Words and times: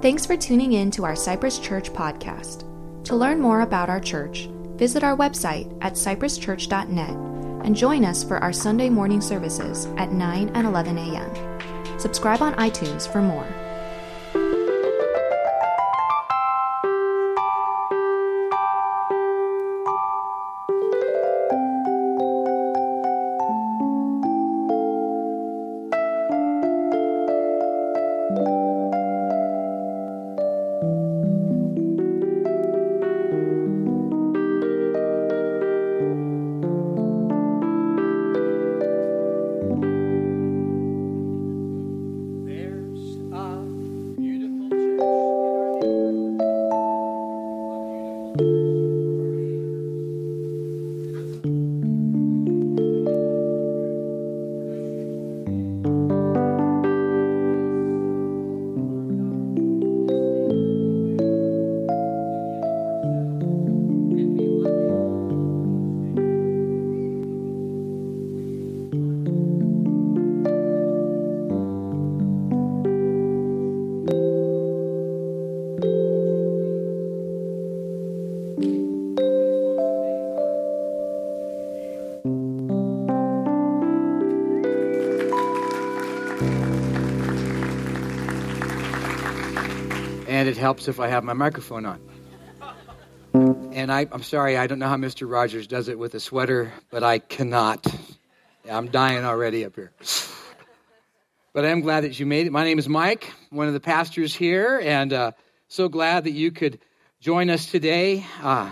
Thanks 0.00 0.24
for 0.24 0.36
tuning 0.36 0.74
in 0.74 0.92
to 0.92 1.04
our 1.04 1.16
Cypress 1.16 1.58
Church 1.58 1.90
podcast. 1.92 2.62
To 3.02 3.16
learn 3.16 3.40
more 3.40 3.62
about 3.62 3.90
our 3.90 3.98
church, 3.98 4.48
visit 4.76 5.02
our 5.02 5.16
website 5.16 5.76
at 5.80 5.94
cypresschurch.net 5.94 7.10
and 7.66 7.74
join 7.74 8.04
us 8.04 8.22
for 8.22 8.38
our 8.38 8.52
Sunday 8.52 8.90
morning 8.90 9.20
services 9.20 9.86
at 9.96 10.12
9 10.12 10.50
and 10.50 10.66
11 10.68 10.98
a.m. 10.98 11.98
Subscribe 11.98 12.42
on 12.42 12.54
iTunes 12.54 13.10
for 13.12 13.20
more. 13.20 13.44
It 90.48 90.56
helps 90.56 90.88
if 90.88 90.98
I 90.98 91.08
have 91.08 91.22
my 91.24 91.34
microphone 91.34 91.86
on. 91.86 92.00
And 93.72 93.92
I, 93.92 94.06
am 94.10 94.22
sorry, 94.22 94.56
I 94.56 94.66
don't 94.66 94.78
know 94.78 94.88
how 94.88 94.96
Mr. 94.96 95.30
Rogers 95.30 95.66
does 95.66 95.88
it 95.88 95.98
with 95.98 96.14
a 96.14 96.20
sweater, 96.20 96.72
but 96.90 97.04
I 97.04 97.18
cannot. 97.18 97.86
I'm 98.68 98.88
dying 98.88 99.24
already 99.24 99.64
up 99.64 99.76
here. 99.76 99.92
But 101.52 101.64
I 101.64 101.68
am 101.68 101.82
glad 101.82 102.04
that 102.04 102.18
you 102.18 102.26
made 102.26 102.46
it. 102.46 102.50
My 102.50 102.64
name 102.64 102.78
is 102.78 102.88
Mike, 102.88 103.32
one 103.50 103.68
of 103.68 103.74
the 103.74 103.80
pastors 103.80 104.34
here, 104.34 104.80
and 104.82 105.12
uh, 105.12 105.32
so 105.68 105.88
glad 105.88 106.24
that 106.24 106.32
you 106.32 106.50
could 106.50 106.78
join 107.20 107.50
us 107.50 107.66
today 107.66 108.24
uh, 108.42 108.70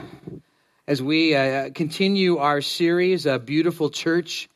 as 0.87 1.03
we 1.03 1.35
uh, 1.35 1.71
continue 1.75 2.39
our 2.39 2.63
series, 2.63 3.27
A 3.27 3.39
Beautiful 3.39 3.91
Church 3.91 4.49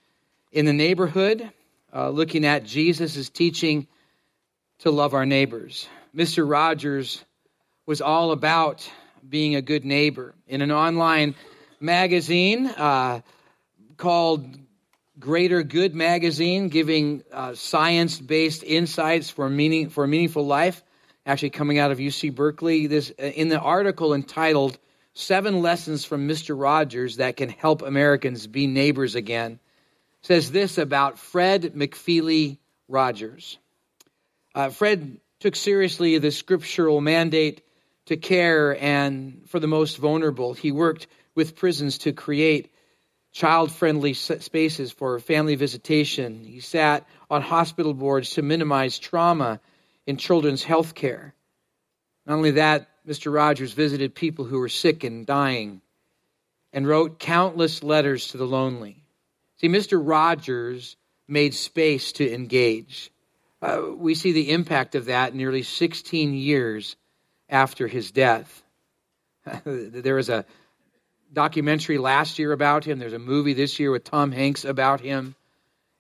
in 0.53 0.65
the 0.65 0.73
Neighborhood, 0.73 1.51
uh, 1.93 2.09
looking 2.09 2.47
at 2.47 2.65
Jesus' 2.65 3.29
teaching 3.29 3.87
to 4.79 4.91
love 4.91 5.13
our 5.13 5.27
neighbors. 5.27 5.87
Mr. 6.14 6.48
Rogers 6.48 7.25
was 7.86 8.00
all 8.00 8.33
about 8.33 8.89
being 9.28 9.55
a 9.55 9.62
good 9.62 9.84
neighbor. 9.84 10.34
In 10.48 10.61
an 10.62 10.72
online 10.72 11.34
magazine 11.78 12.67
uh, 12.67 13.20
called 13.96 14.58
Greater 15.18 15.62
Good 15.62 15.95
Magazine, 15.95 16.68
giving 16.68 17.23
uh, 17.33 17.55
science 17.55 18.18
based 18.18 18.64
insights 18.64 19.30
for, 19.30 19.48
meaning, 19.48 19.89
for 19.89 20.05
a 20.05 20.08
meaningful 20.08 20.46
life, 20.46 20.83
actually 21.27 21.51
coming 21.51 21.79
out 21.79 21.90
of 21.90 21.98
UC 21.98 22.35
Berkeley. 22.35 22.86
This, 22.86 23.12
uh, 23.18 23.24
in 23.24 23.48
the 23.48 23.61
article 23.61 24.14
entitled 24.14 24.79
Seven 25.14 25.61
Lessons 25.62 26.05
from 26.05 26.27
Mr. 26.27 26.61
Rogers 26.61 27.17
That 27.17 27.36
Can 27.36 27.51
Help 27.51 27.83
Americans 27.83 28.46
Be 28.46 28.67
Neighbors 28.67 29.14
Again, 29.14 29.61
says 30.23 30.51
this 30.51 30.79
about 30.79 31.18
Fred 31.18 31.74
McFeely 31.74 32.58
Rogers. 32.89 33.58
Uh, 34.55 34.70
Fred 34.70 35.20
took 35.40 35.56
seriously 35.56 36.18
the 36.18 36.30
scriptural 36.30 37.01
mandate 37.01 37.62
to 38.06 38.17
care 38.17 38.80
and 38.83 39.42
for 39.46 39.58
the 39.58 39.67
most 39.67 39.96
vulnerable. 39.96 40.55
He 40.55 40.70
worked 40.70 41.06
with 41.34 41.56
prisons 41.56 41.98
to 41.98 42.12
create 42.12 42.73
child 43.33 43.70
friendly 43.70 44.12
spaces 44.14 44.92
for 44.92 45.18
family 45.18 45.55
visitation. 45.55 46.45
He 46.45 46.61
sat 46.61 47.06
on 47.30 47.42
hospital 47.42 47.95
boards 47.95 48.30
to 48.30 48.42
minimize 48.42 48.98
trauma 48.98 49.61
in 50.06 50.17
children's 50.17 50.64
health 50.64 50.95
care. 50.95 51.34
Not 52.27 52.36
only 52.36 52.52
that, 52.52 52.89
Mr. 53.06 53.33
Rogers 53.33 53.73
visited 53.73 54.14
people 54.14 54.45
who 54.45 54.58
were 54.58 54.68
sick 54.68 55.05
and 55.05 55.24
dying 55.24 55.80
and 56.73 56.86
wrote 56.86 57.18
countless 57.18 57.83
letters 57.83 58.29
to 58.29 58.36
the 58.36 58.46
lonely. 58.46 59.05
See, 59.61 59.68
Mr. 59.68 60.00
Rogers 60.02 60.96
made 61.29 61.55
space 61.55 62.12
to 62.12 62.33
engage. 62.33 63.11
Uh, 63.63 63.83
we 63.95 64.15
see 64.15 64.33
the 64.33 64.51
impact 64.51 64.95
of 64.95 65.07
that 65.07 65.35
nearly 65.35 65.63
16 65.63 66.35
years 66.35 66.97
after 67.48 67.87
his 67.87 68.11
death. 68.11 68.63
there 69.65 70.15
was 70.15 70.29
a 70.29 70.47
documentary 71.33 71.98
last 71.98 72.39
year 72.39 72.53
about 72.53 72.85
him. 72.85 72.98
There's 72.98 73.13
a 73.13 73.19
movie 73.19 73.55
this 73.55 73.79
year 73.79 73.91
with 73.91 74.05
Tom 74.05 74.33
Hanks 74.33 74.65
about 74.65 75.01
him. 75.01 75.35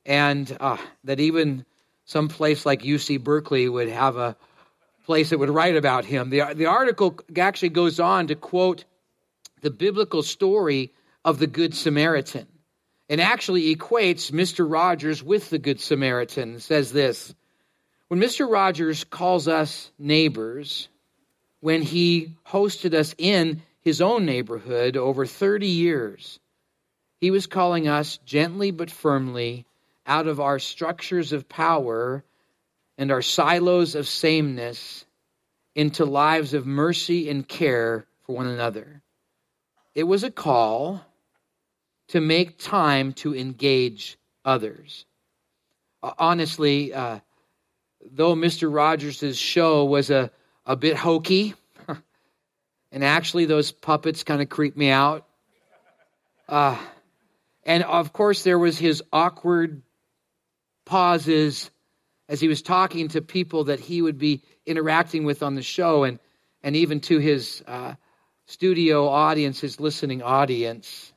And 0.06 0.56
uh, 0.60 0.78
that 1.04 1.20
even 1.20 1.66
some 2.06 2.28
place 2.28 2.64
like 2.64 2.82
UC 2.82 3.22
Berkeley 3.22 3.68
would 3.68 3.88
have 3.88 4.16
a 4.16 4.36
place 5.04 5.30
that 5.30 5.38
would 5.38 5.50
write 5.50 5.76
about 5.76 6.04
him. 6.04 6.30
The, 6.30 6.54
the 6.54 6.66
article 6.66 7.18
actually 7.36 7.70
goes 7.70 8.00
on 8.00 8.28
to 8.28 8.34
quote 8.34 8.84
the 9.60 9.70
biblical 9.70 10.22
story 10.22 10.92
of 11.24 11.38
the 11.38 11.46
Good 11.46 11.74
Samaritan 11.74 12.46
and 13.08 13.20
actually 13.20 13.74
equates 13.74 14.30
Mr. 14.30 14.70
Rogers 14.70 15.22
with 15.22 15.50
the 15.50 15.58
Good 15.58 15.80
Samaritan. 15.80 16.56
It 16.56 16.62
says 16.62 16.92
this 16.92 17.34
when 18.10 18.18
Mr. 18.18 18.50
Rogers 18.50 19.04
calls 19.04 19.46
us 19.46 19.92
neighbors, 19.96 20.88
when 21.60 21.80
he 21.80 22.32
hosted 22.44 22.92
us 22.92 23.14
in 23.16 23.62
his 23.82 24.00
own 24.00 24.26
neighborhood 24.26 24.96
over 24.96 25.24
30 25.24 25.68
years, 25.68 26.40
he 27.20 27.30
was 27.30 27.46
calling 27.46 27.86
us 27.86 28.18
gently 28.26 28.72
but 28.72 28.90
firmly 28.90 29.64
out 30.08 30.26
of 30.26 30.40
our 30.40 30.58
structures 30.58 31.32
of 31.32 31.48
power 31.48 32.24
and 32.98 33.12
our 33.12 33.22
silos 33.22 33.94
of 33.94 34.08
sameness 34.08 35.04
into 35.76 36.04
lives 36.04 36.52
of 36.52 36.66
mercy 36.66 37.30
and 37.30 37.46
care 37.46 38.06
for 38.26 38.34
one 38.34 38.48
another. 38.48 39.02
It 39.94 40.02
was 40.02 40.24
a 40.24 40.32
call 40.32 41.00
to 42.08 42.20
make 42.20 42.58
time 42.58 43.12
to 43.12 43.36
engage 43.36 44.18
others. 44.44 45.04
Uh, 46.02 46.12
honestly, 46.18 46.92
uh, 46.92 47.20
though 48.10 48.34
Mr. 48.34 48.72
Rogers' 48.72 49.36
show 49.36 49.84
was 49.84 50.10
a, 50.10 50.30
a 50.66 50.76
bit 50.76 50.96
hokey, 50.96 51.54
and 52.92 53.04
actually 53.04 53.46
those 53.46 53.72
puppets 53.72 54.24
kind 54.24 54.42
of 54.42 54.48
creeped 54.48 54.76
me 54.76 54.90
out. 54.90 55.26
Uh, 56.48 56.76
and 57.64 57.84
of 57.84 58.12
course, 58.12 58.42
there 58.42 58.58
was 58.58 58.78
his 58.78 59.02
awkward 59.12 59.82
pauses 60.84 61.70
as 62.28 62.40
he 62.40 62.48
was 62.48 62.62
talking 62.62 63.08
to 63.08 63.20
people 63.20 63.64
that 63.64 63.80
he 63.80 64.02
would 64.02 64.18
be 64.18 64.42
interacting 64.66 65.24
with 65.24 65.42
on 65.42 65.54
the 65.54 65.62
show, 65.62 66.04
and, 66.04 66.18
and 66.62 66.76
even 66.76 67.00
to 67.00 67.18
his 67.18 67.62
uh, 67.66 67.94
studio 68.46 69.08
audience, 69.08 69.60
his 69.60 69.80
listening 69.80 70.22
audience. 70.22 71.12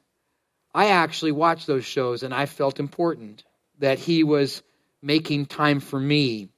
I 0.74 0.88
actually 0.89 1.31
watched 1.31 1.68
those 1.68 1.86
shows, 1.86 2.24
and 2.24 2.33
I 2.33 2.45
felt 2.45 2.79
important 2.79 3.44
that 3.79 4.00
he 4.00 4.24
was 4.24 4.63
making 5.01 5.45
time 5.45 5.79
for 5.79 6.00
me 6.00 6.50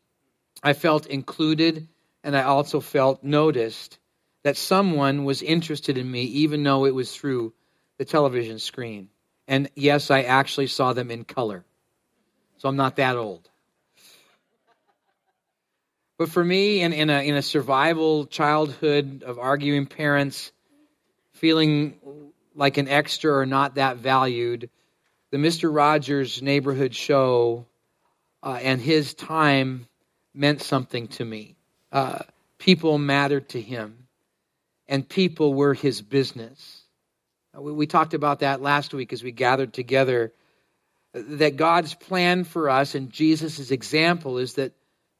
I 0.63 0.73
felt 0.73 1.07
included 1.07 1.87
and 2.23 2.35
I 2.35 2.43
also 2.43 2.79
felt 2.79 3.23
noticed 3.23 3.99
that 4.43 4.57
someone 4.57 5.25
was 5.25 5.41
interested 5.41 5.97
in 5.97 6.09
me, 6.09 6.23
even 6.23 6.63
though 6.63 6.85
it 6.85 6.93
was 6.93 7.15
through 7.15 7.53
the 7.97 8.05
television 8.05 8.59
screen. 8.59 9.09
And 9.47 9.69
yes, 9.75 10.09
I 10.09 10.23
actually 10.23 10.67
saw 10.67 10.93
them 10.93 11.11
in 11.11 11.23
color. 11.23 11.63
So 12.57 12.67
I'm 12.67 12.75
not 12.75 12.95
that 12.95 13.15
old. 13.15 13.49
But 16.17 16.29
for 16.29 16.43
me, 16.43 16.81
in, 16.81 16.93
in, 16.93 17.09
a, 17.09 17.27
in 17.27 17.35
a 17.35 17.41
survival 17.41 18.25
childhood 18.25 19.23
of 19.23 19.37
arguing 19.37 19.85
parents, 19.85 20.51
feeling 21.33 21.95
like 22.55 22.77
an 22.77 22.87
extra 22.87 23.33
or 23.33 23.45
not 23.45 23.75
that 23.75 23.97
valued, 23.97 24.69
the 25.31 25.37
Mr. 25.37 25.75
Rogers 25.75 26.41
neighborhood 26.41 26.95
show 26.95 27.65
uh, 28.41 28.57
and 28.61 28.79
his 28.79 29.13
time 29.13 29.87
meant 30.35 30.61
something 30.61 31.07
to 31.07 31.25
me. 31.25 31.55
Uh, 31.91 32.19
people 32.57 32.97
mattered 32.97 33.49
to 33.49 33.61
him, 33.61 34.07
and 34.87 35.07
people 35.07 35.53
were 35.53 35.73
his 35.73 36.01
business. 36.01 36.83
We, 37.57 37.71
we 37.71 37.87
talked 37.87 38.13
about 38.13 38.39
that 38.39 38.61
last 38.61 38.93
week 38.93 39.13
as 39.13 39.23
we 39.23 39.31
gathered 39.31 39.73
together. 39.73 40.33
That 41.13 41.55
God's 41.55 41.93
plan 41.93 42.43
for 42.43 42.69
us 42.69 42.93
and 42.93 43.09
Jesus' 43.09 43.71
example 43.71 44.37
is 44.37 44.55
that 44.55 44.73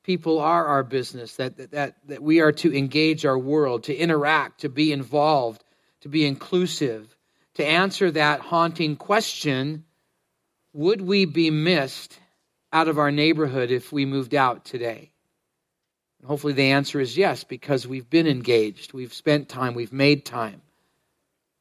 people 0.04 0.40
are 0.40 0.66
our 0.66 0.84
business, 0.84 1.38
that, 1.38 1.72
that, 1.72 1.96
that 2.08 2.22
we 2.22 2.42
are 2.42 2.52
to 2.52 2.78
engage 2.78 3.26
our 3.26 3.38
world, 3.38 3.84
to 3.86 3.96
interact, 3.96 4.62
to 4.62 4.70
be 4.70 4.92
involved, 4.92 5.64
to 6.02 6.10
be 6.10 6.26
inclusive, 6.26 7.16
to 7.56 7.66
answer 7.66 8.12
that 8.12 8.42
haunting 8.42 8.98
question 8.98 9.86
would 10.74 11.02
we 11.02 11.26
be 11.26 11.50
missed 11.50 12.20
out 12.76 12.90
of 12.90 13.00
our 13.00 13.10
neighborhood 13.10 13.72
if 13.72 13.94
we 13.94 14.06
moved 14.06 14.36
out 14.36 14.66
today? 14.66 15.10
And 16.20 16.28
hopefully 16.28 16.52
the 16.52 16.72
answer 16.72 17.00
is 17.00 17.18
yes, 17.18 17.46
because 17.46 17.88
we've 17.88 18.10
been 18.10 18.28
engaged, 18.28 18.92
we've 18.92 19.14
spent 19.14 19.48
time, 19.48 19.76
we've 19.76 19.94
made 19.94 20.26
time. 20.26 20.62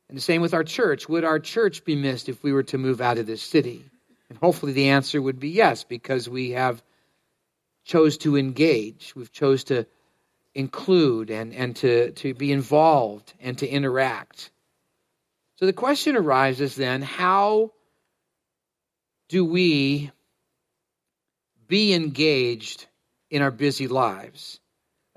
And 0.08 0.19
the 0.19 0.22
same 0.22 0.43
with 0.43 0.55
our 0.55 0.64
church. 0.64 1.08
Would 1.08 1.25
our 1.25 1.38
church 1.38 1.84
be 1.84 1.94
missed 1.94 2.28
if 2.28 2.43
we 2.43 2.52
were 2.52 2.64
to 2.64 2.78
move 2.78 3.00
out 3.00 3.19
of 3.19 3.26
this 3.26 3.43
city? 3.43 3.84
And 4.28 4.37
hopefully 4.38 4.72
the 4.72 4.88
answer 4.88 5.22
would 5.22 5.38
be 5.38 5.50
yes, 5.50 5.84
because 5.84 6.28
we 6.28 6.50
have 6.50 6.82
chose 7.84 8.19
to 8.19 8.37
engage. 8.37 9.14
We've 9.14 9.31
chose 9.31 9.64
to 9.64 9.87
include 10.52 11.31
and, 11.31 11.55
and 11.55 11.76
to, 11.76 12.11
to 12.11 12.34
be 12.34 12.50
involved 12.50 13.32
and 13.40 13.56
to 13.58 13.69
interact. 13.69 14.50
So 15.56 15.66
the 15.66 15.72
question 15.72 16.16
arises 16.16 16.75
then 16.75 17.02
how 17.02 17.70
do 19.28 19.44
we 19.44 20.11
be 21.66 21.93
engaged 21.93 22.87
in 23.31 23.43
our 23.43 23.50
busy 23.50 23.88
lives? 23.88 24.61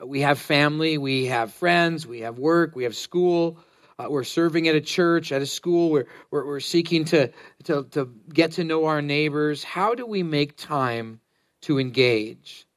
We 0.03 0.21
have 0.21 0.39
family, 0.39 0.97
we 0.97 1.25
have 1.25 1.53
friends, 1.53 2.05
we 2.05 2.21
have 2.21 2.38
work, 2.38 2.75
we 2.75 2.83
have 2.83 2.95
school. 2.95 3.59
Uh, 3.99 4.05
we're 4.09 4.23
serving 4.23 4.67
at 4.67 4.75
a 4.75 4.81
church, 4.81 5.31
at 5.31 5.41
a 5.41 5.45
school. 5.47 5.89
We're, 5.89 6.05
we're, 6.29 6.45
we're 6.45 6.59
seeking 6.59 7.05
to, 7.05 7.31
to, 7.63 7.83
to 7.91 8.13
get 8.31 8.53
to 8.53 8.63
know 8.63 8.85
our 8.85 9.01
neighbors. 9.01 9.63
How 9.63 9.95
do 9.95 10.05
we 10.05 10.21
make 10.21 10.55
time 10.55 11.19
to 11.61 11.79
engage? 11.79 12.67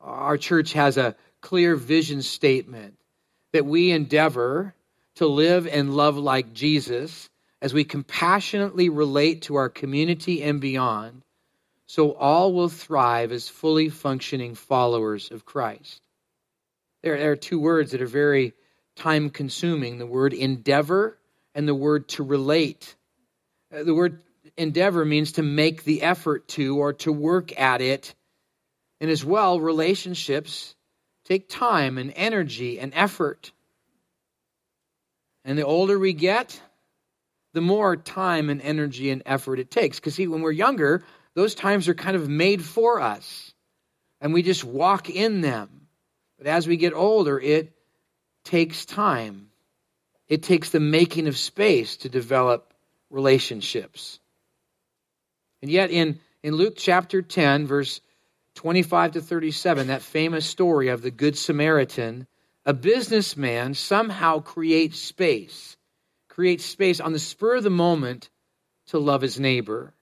Our 0.00 0.38
church 0.38 0.74
has 0.74 0.96
a 0.96 1.16
clear 1.40 1.74
vision 1.74 2.22
statement 2.22 2.94
that 3.52 3.66
we 3.66 3.90
endeavor 3.90 4.74
to 5.16 5.26
live 5.26 5.66
and 5.66 5.94
love 5.94 6.16
like 6.16 6.52
Jesus 6.52 7.28
as 7.60 7.74
we 7.74 7.82
compassionately 7.82 8.88
relate 8.88 9.42
to 9.42 9.56
our 9.56 9.68
community 9.68 10.44
and 10.44 10.60
beyond, 10.60 11.22
so 11.88 12.12
all 12.12 12.52
will 12.52 12.68
thrive 12.68 13.32
as 13.32 13.48
fully 13.48 13.88
functioning 13.88 14.54
followers 14.54 15.30
of 15.30 15.46
Christ. 15.46 16.02
There, 17.02 17.32
are 17.32 17.36
two 17.36 17.58
words 17.58 17.92
that 17.92 18.02
are 18.02 18.06
very 18.06 18.52
time 18.94 19.30
consuming 19.30 19.96
the 19.96 20.06
word 20.06 20.34
endeavor 20.34 21.16
and 21.54 21.66
the 21.66 21.74
word 21.74 22.08
to 22.08 22.22
relate. 22.22 22.94
Uh, 23.74 23.84
the 23.84 23.94
word 23.94 24.22
endeavor 24.58 25.02
means 25.02 25.32
to 25.32 25.42
make 25.42 25.84
the 25.84 26.02
effort 26.02 26.46
to 26.48 26.76
or 26.76 26.92
to 26.92 27.10
work 27.10 27.58
at 27.58 27.80
it. 27.80 28.14
And 29.00 29.10
as 29.10 29.24
well, 29.24 29.58
relationships 29.58 30.74
take 31.24 31.48
time 31.48 31.96
and 31.96 32.12
energy 32.14 32.78
and 32.78 32.92
effort. 32.94 33.50
And 35.42 35.56
the 35.56 35.64
older 35.64 35.98
we 35.98 36.12
get, 36.12 36.60
the 37.54 37.62
more 37.62 37.96
time 37.96 38.50
and 38.50 38.60
energy 38.60 39.10
and 39.10 39.22
effort 39.24 39.58
it 39.58 39.70
takes. 39.70 39.98
Because, 39.98 40.16
see, 40.16 40.26
when 40.26 40.42
we're 40.42 40.52
younger, 40.52 41.02
those 41.38 41.54
times 41.54 41.86
are 41.86 41.94
kind 41.94 42.16
of 42.16 42.28
made 42.28 42.64
for 42.64 43.00
us, 43.00 43.54
and 44.20 44.34
we 44.34 44.42
just 44.42 44.64
walk 44.64 45.08
in 45.08 45.40
them. 45.40 45.86
But 46.36 46.48
as 46.48 46.66
we 46.66 46.76
get 46.76 46.94
older, 46.94 47.38
it 47.38 47.72
takes 48.42 48.84
time. 48.84 49.50
It 50.26 50.42
takes 50.42 50.70
the 50.70 50.80
making 50.80 51.28
of 51.28 51.38
space 51.38 51.98
to 51.98 52.08
develop 52.08 52.74
relationships. 53.08 54.18
And 55.62 55.70
yet, 55.70 55.92
in, 55.92 56.18
in 56.42 56.54
Luke 56.54 56.74
chapter 56.76 57.22
10, 57.22 57.68
verse 57.68 58.00
25 58.56 59.12
to 59.12 59.20
37, 59.20 59.86
that 59.86 60.02
famous 60.02 60.44
story 60.44 60.88
of 60.88 61.02
the 61.02 61.12
Good 61.12 61.38
Samaritan, 61.38 62.26
a 62.66 62.74
businessman 62.74 63.74
somehow 63.74 64.40
creates 64.40 64.98
space, 64.98 65.76
creates 66.28 66.64
space 66.64 66.98
on 66.98 67.12
the 67.12 67.20
spur 67.20 67.58
of 67.58 67.62
the 67.62 67.70
moment 67.70 68.28
to 68.88 68.98
love 68.98 69.22
his 69.22 69.38
neighbor. 69.38 69.94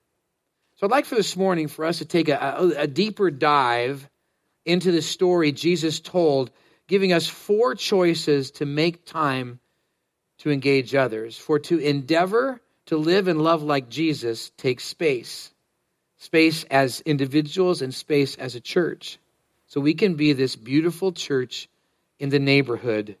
So 0.77 0.85
I'd 0.85 0.91
like 0.91 1.05
for 1.05 1.15
this 1.15 1.35
morning 1.35 1.67
for 1.67 1.85
us 1.85 1.97
to 1.97 2.05
take 2.05 2.29
a, 2.29 2.37
a, 2.37 2.81
a 2.83 2.87
deeper 2.87 3.31
dive 3.31 4.07
into 4.63 4.91
the 4.91 5.01
story 5.01 5.51
Jesus 5.51 5.99
told, 5.99 6.51
giving 6.87 7.13
us 7.13 7.25
four 7.27 7.73
choices 7.73 8.51
to 8.51 8.65
make 8.67 9.03
time 9.05 9.59
to 10.39 10.51
engage 10.51 10.93
others. 10.93 11.35
For 11.35 11.57
to 11.59 11.79
endeavor 11.79 12.61
to 12.87 12.97
live 12.97 13.27
and 13.27 13.41
love 13.41 13.63
like 13.63 13.89
Jesus 13.89 14.51
takes 14.57 14.83
space 14.83 15.51
space 16.19 16.63
as 16.65 17.01
individuals 17.01 17.83
and 17.83 17.93
space 17.93 18.35
as 18.37 18.55
a 18.55 18.59
church. 18.59 19.19
So 19.67 19.79
we 19.79 19.93
can 19.93 20.15
be 20.15 20.33
this 20.33 20.55
beautiful 20.55 21.11
church 21.11 21.69
in 22.19 22.29
the 22.29 22.39
neighborhood 22.39 23.17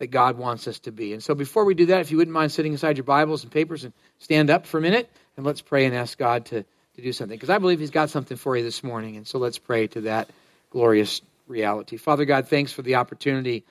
that 0.00 0.08
God 0.08 0.36
wants 0.36 0.66
us 0.66 0.80
to 0.80 0.92
be. 0.92 1.12
And 1.12 1.22
so 1.22 1.34
before 1.34 1.64
we 1.64 1.74
do 1.74 1.86
that, 1.86 2.00
if 2.00 2.10
you 2.10 2.16
wouldn't 2.16 2.34
mind 2.34 2.50
sitting 2.50 2.74
aside 2.74 2.96
your 2.96 3.04
Bibles 3.04 3.44
and 3.44 3.52
papers 3.52 3.84
and 3.84 3.92
stand 4.18 4.50
up 4.50 4.66
for 4.66 4.78
a 4.78 4.80
minute 4.80 5.08
and 5.38 5.46
let's 5.46 5.60
pray 5.60 5.86
and 5.86 5.94
ask 5.94 6.18
God 6.18 6.46
to, 6.46 6.64
to 6.64 7.02
do 7.02 7.12
something. 7.12 7.36
Because 7.36 7.48
I 7.48 7.58
believe 7.58 7.78
He's 7.78 7.92
got 7.92 8.10
something 8.10 8.36
for 8.36 8.56
you 8.56 8.64
this 8.64 8.82
morning. 8.82 9.16
And 9.16 9.24
so 9.24 9.38
let's 9.38 9.56
pray 9.56 9.86
to 9.86 10.00
that 10.02 10.28
glorious 10.68 11.22
reality. 11.46 11.96
Father 11.96 12.24
God, 12.24 12.48
thanks 12.48 12.72
for 12.72 12.82
the 12.82 12.96
opportunity 12.96 13.64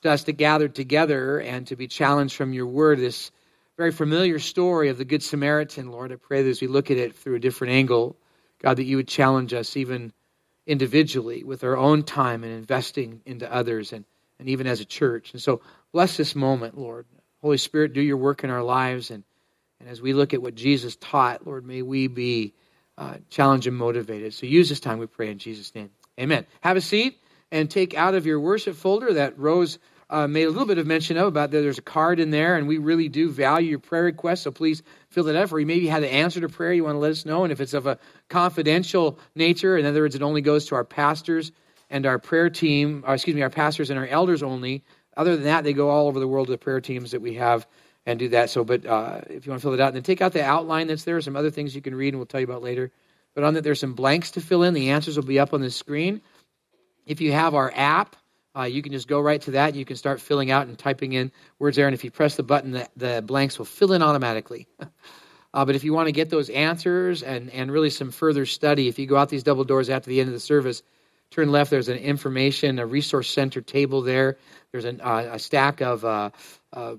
to 0.00 0.10
us 0.10 0.24
to 0.24 0.32
gather 0.32 0.66
together 0.66 1.38
and 1.38 1.66
to 1.66 1.76
be 1.76 1.86
challenged 1.88 2.34
from 2.34 2.54
your 2.54 2.66
word, 2.66 2.98
this 2.98 3.30
very 3.76 3.92
familiar 3.92 4.38
story 4.38 4.88
of 4.88 4.96
the 4.96 5.04
Good 5.04 5.22
Samaritan, 5.22 5.90
Lord. 5.90 6.10
I 6.10 6.16
pray 6.16 6.42
that 6.42 6.48
as 6.48 6.62
we 6.62 6.68
look 6.68 6.90
at 6.90 6.96
it 6.96 7.14
through 7.14 7.34
a 7.34 7.38
different 7.40 7.74
angle, 7.74 8.16
God, 8.58 8.78
that 8.78 8.84
you 8.84 8.96
would 8.96 9.08
challenge 9.08 9.52
us 9.52 9.76
even 9.76 10.14
individually 10.66 11.44
with 11.44 11.64
our 11.64 11.76
own 11.76 12.02
time 12.02 12.44
and 12.44 12.52
investing 12.54 13.20
into 13.26 13.52
others 13.52 13.92
and, 13.92 14.06
and 14.38 14.48
even 14.48 14.66
as 14.66 14.80
a 14.80 14.86
church. 14.86 15.34
And 15.34 15.42
so 15.42 15.60
bless 15.92 16.16
this 16.16 16.34
moment, 16.34 16.78
Lord. 16.78 17.04
Holy 17.42 17.58
Spirit, 17.58 17.92
do 17.92 18.00
your 18.00 18.16
work 18.16 18.42
in 18.42 18.48
our 18.48 18.62
lives. 18.62 19.10
And, 19.10 19.22
and 19.80 19.88
as 19.88 20.00
we 20.00 20.12
look 20.12 20.34
at 20.34 20.42
what 20.42 20.54
Jesus 20.54 20.96
taught, 20.96 21.46
Lord, 21.46 21.66
may 21.66 21.82
we 21.82 22.06
be 22.06 22.54
uh, 22.98 23.14
challenged 23.30 23.66
and 23.66 23.76
motivated. 23.76 24.34
So 24.34 24.46
use 24.46 24.68
this 24.68 24.80
time, 24.80 24.98
we 24.98 25.06
pray 25.06 25.30
in 25.30 25.38
Jesus' 25.38 25.74
name. 25.74 25.90
Amen. 26.18 26.46
Have 26.60 26.76
a 26.76 26.82
seat 26.82 27.18
and 27.50 27.70
take 27.70 27.94
out 27.94 28.14
of 28.14 28.26
your 28.26 28.38
worship 28.38 28.76
folder 28.76 29.14
that 29.14 29.38
Rose 29.38 29.78
uh, 30.10 30.26
made 30.26 30.44
a 30.44 30.50
little 30.50 30.66
bit 30.66 30.78
of 30.78 30.86
mention 30.86 31.16
of 31.16 31.26
about 31.26 31.52
that 31.52 31.60
there's 31.60 31.78
a 31.78 31.82
card 31.82 32.20
in 32.20 32.30
there, 32.30 32.56
and 32.56 32.66
we 32.68 32.78
really 32.78 33.08
do 33.08 33.30
value 33.30 33.70
your 33.70 33.78
prayer 33.78 34.02
requests. 34.02 34.42
So 34.42 34.50
please 34.50 34.82
fill 35.08 35.24
that 35.24 35.36
out. 35.36 35.52
Or 35.52 35.60
you 35.60 35.66
maybe 35.66 35.86
had 35.86 36.02
an 36.02 36.10
answer 36.10 36.40
to 36.40 36.48
prayer 36.48 36.72
you 36.72 36.84
want 36.84 36.96
to 36.96 36.98
let 36.98 37.12
us 37.12 37.24
know, 37.24 37.44
and 37.44 37.52
if 37.52 37.60
it's 37.60 37.74
of 37.74 37.86
a 37.86 37.98
confidential 38.28 39.18
nature, 39.34 39.78
in 39.78 39.86
other 39.86 40.02
words, 40.02 40.14
it 40.14 40.22
only 40.22 40.42
goes 40.42 40.66
to 40.66 40.74
our 40.74 40.84
pastors 40.84 41.52
and 41.88 42.06
our 42.06 42.18
prayer 42.18 42.50
team, 42.50 43.04
or 43.06 43.14
excuse 43.14 43.34
me, 43.34 43.42
our 43.42 43.50
pastors 43.50 43.88
and 43.88 43.98
our 43.98 44.06
elders 44.06 44.42
only. 44.42 44.84
Other 45.16 45.36
than 45.36 45.44
that, 45.44 45.64
they 45.64 45.72
go 45.72 45.90
all 45.90 46.06
over 46.06 46.20
the 46.20 46.28
world 46.28 46.48
to 46.48 46.52
the 46.52 46.58
prayer 46.58 46.80
teams 46.80 47.12
that 47.12 47.22
we 47.22 47.34
have 47.34 47.66
and 48.06 48.18
do 48.18 48.28
that. 48.30 48.50
So, 48.50 48.64
but 48.64 48.86
uh, 48.86 49.20
if 49.28 49.46
you 49.46 49.50
want 49.50 49.60
to 49.60 49.66
fill 49.66 49.74
it 49.74 49.80
out, 49.80 49.88
and 49.88 49.96
then 49.96 50.02
take 50.02 50.22
out 50.22 50.32
the 50.32 50.44
outline 50.44 50.86
that's 50.86 51.04
there, 51.04 51.20
some 51.20 51.36
other 51.36 51.50
things 51.50 51.74
you 51.74 51.82
can 51.82 51.94
read, 51.94 52.08
and 52.08 52.18
we'll 52.18 52.26
tell 52.26 52.40
you 52.40 52.46
about 52.46 52.62
later. 52.62 52.90
But 53.34 53.44
on 53.44 53.54
that, 53.54 53.64
there's 53.64 53.80
some 53.80 53.94
blanks 53.94 54.32
to 54.32 54.40
fill 54.40 54.62
in. 54.62 54.74
The 54.74 54.90
answers 54.90 55.16
will 55.16 55.24
be 55.24 55.38
up 55.38 55.54
on 55.54 55.60
the 55.60 55.70
screen. 55.70 56.20
If 57.06 57.20
you 57.20 57.32
have 57.32 57.54
our 57.54 57.72
app, 57.74 58.16
uh, 58.56 58.62
you 58.62 58.82
can 58.82 58.92
just 58.92 59.06
go 59.06 59.20
right 59.20 59.40
to 59.42 59.52
that. 59.52 59.74
You 59.74 59.84
can 59.84 59.96
start 59.96 60.20
filling 60.20 60.50
out 60.50 60.66
and 60.66 60.76
typing 60.76 61.12
in 61.12 61.30
words 61.58 61.76
there. 61.76 61.86
And 61.86 61.94
if 61.94 62.02
you 62.02 62.10
press 62.10 62.36
the 62.36 62.42
button, 62.42 62.72
the, 62.72 62.88
the 62.96 63.22
blanks 63.22 63.58
will 63.58 63.66
fill 63.66 63.92
in 63.92 64.02
automatically. 64.02 64.66
uh, 65.54 65.64
but 65.64 65.76
if 65.76 65.84
you 65.84 65.92
want 65.92 66.08
to 66.08 66.12
get 66.12 66.30
those 66.30 66.50
answers 66.50 67.22
and, 67.22 67.50
and 67.50 67.70
really 67.70 67.90
some 67.90 68.10
further 68.10 68.46
study, 68.46 68.88
if 68.88 68.98
you 68.98 69.06
go 69.06 69.16
out 69.16 69.28
these 69.28 69.44
double 69.44 69.64
doors 69.64 69.88
after 69.88 70.10
the 70.10 70.18
end 70.18 70.28
of 70.28 70.32
the 70.32 70.40
service, 70.40 70.82
turn 71.30 71.52
left, 71.52 71.70
there's 71.70 71.88
an 71.88 71.98
information, 71.98 72.80
a 72.80 72.86
resource 72.86 73.30
center 73.30 73.60
table 73.60 74.02
there. 74.02 74.36
There's 74.72 74.84
an, 74.84 75.00
uh, 75.00 75.30
a 75.32 75.38
stack 75.38 75.80
of 75.80 76.04
uh, 76.04 76.30
uh, 76.72 76.96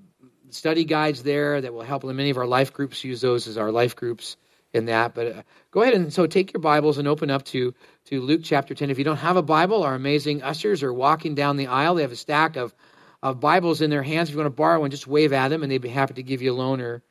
study 0.54 0.86
guides 0.86 1.24
there 1.24 1.62
that 1.62 1.74
will 1.74 1.82
help. 1.82 2.04
Many 2.04 2.30
of 2.30 2.38
our 2.38 2.48
life 2.48 2.74
groups 2.74 3.04
use 3.04 3.22
those 3.22 3.48
as 3.48 3.58
our 3.58 3.72
life 3.72 3.96
groups 3.96 4.38
in 4.74 4.86
that. 4.86 5.14
But 5.14 5.28
uh, 5.28 5.42
go 5.72 5.82
ahead 5.82 5.94
and 5.94 6.14
so 6.14 6.28
take 6.28 6.54
your 6.54 6.62
Bibles 6.62 6.98
and 6.98 7.08
open 7.08 7.30
up 7.30 7.44
to, 7.46 7.74
to 8.06 8.22
Luke 8.22 8.42
chapter 8.44 8.74
10. 8.74 8.90
If 8.90 8.98
you 8.98 9.04
don't 9.04 9.18
have 9.18 9.38
a 9.38 9.42
Bible, 9.42 9.84
our 9.84 9.96
amazing 9.96 10.44
ushers 10.44 10.84
are 10.84 10.94
walking 10.94 11.36
down 11.36 11.58
the 11.58 11.68
aisle. 11.68 11.96
They 11.96 12.04
have 12.04 12.12
a 12.12 12.16
stack 12.16 12.56
of, 12.56 12.74
of 13.22 13.40
Bibles 13.40 13.82
in 13.82 13.90
their 13.90 14.04
hands. 14.04 14.30
If 14.30 14.34
you 14.34 14.40
want 14.40 14.48
to 14.48 14.56
borrow 14.56 14.80
one, 14.80 14.92
just 14.92 15.08
wave 15.08 15.34
at 15.34 15.50
them, 15.50 15.64
and 15.64 15.72
they'd 15.72 15.80
be 15.80 15.90
happy 15.90 16.16
to 16.16 16.24
give 16.24 16.42
you 16.42 16.54
a 16.54 16.58
loaner 16.58 17.02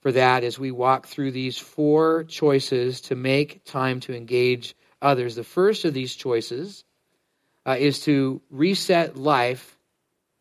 for 0.00 0.12
that 0.12 0.44
as 0.44 0.58
we 0.58 0.70
walk 0.70 1.06
through 1.06 1.32
these 1.32 1.58
four 1.58 2.24
choices 2.24 3.00
to 3.02 3.14
make 3.14 3.64
time 3.64 4.00
to 4.00 4.14
engage 4.14 4.74
others. 5.02 5.34
The 5.34 5.44
first 5.44 5.84
of 5.84 5.94
these 5.94 6.14
choices 6.14 6.84
uh, 7.66 7.76
is 7.78 8.00
to 8.00 8.40
reset 8.50 9.16
life 9.16 9.77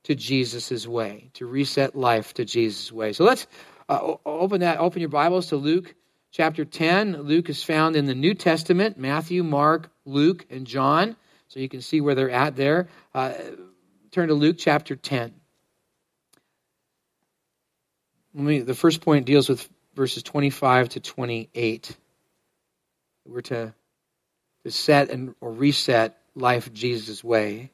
to 0.07 0.15
Jesus' 0.15 0.87
way, 0.87 1.29
to 1.33 1.45
reset 1.45 1.93
life 1.93 2.33
to 2.35 2.45
Jesus' 2.45 2.93
way. 2.93 3.11
So 3.11 3.25
let's 3.25 3.45
uh, 3.89 4.15
open 4.25 4.61
that. 4.61 4.79
Open 4.79 5.01
your 5.01 5.09
Bibles 5.09 5.47
to 5.47 5.57
Luke 5.57 5.95
chapter 6.31 6.63
10. 6.63 7.23
Luke 7.23 7.49
is 7.49 7.61
found 7.61 7.97
in 7.97 8.05
the 8.05 8.15
New 8.15 8.33
Testament 8.33 8.97
Matthew, 8.97 9.43
Mark, 9.43 9.91
Luke, 10.05 10.45
and 10.49 10.65
John. 10.65 11.17
So 11.49 11.59
you 11.59 11.67
can 11.67 11.81
see 11.81 11.99
where 11.99 12.15
they're 12.15 12.29
at 12.29 12.55
there. 12.55 12.87
Uh, 13.13 13.33
turn 14.11 14.29
to 14.29 14.33
Luke 14.33 14.55
chapter 14.57 14.95
10. 14.95 15.33
Me, 18.33 18.59
the 18.59 18.75
first 18.75 19.01
point 19.01 19.25
deals 19.25 19.49
with 19.49 19.67
verses 19.93 20.23
25 20.23 20.87
to 20.87 20.99
28. 21.01 21.97
We're 23.25 23.41
to, 23.41 23.73
to 24.63 24.71
set 24.71 25.09
and 25.09 25.35
or 25.41 25.51
reset 25.51 26.17
life 26.33 26.71
Jesus' 26.71 27.21
way. 27.25 27.71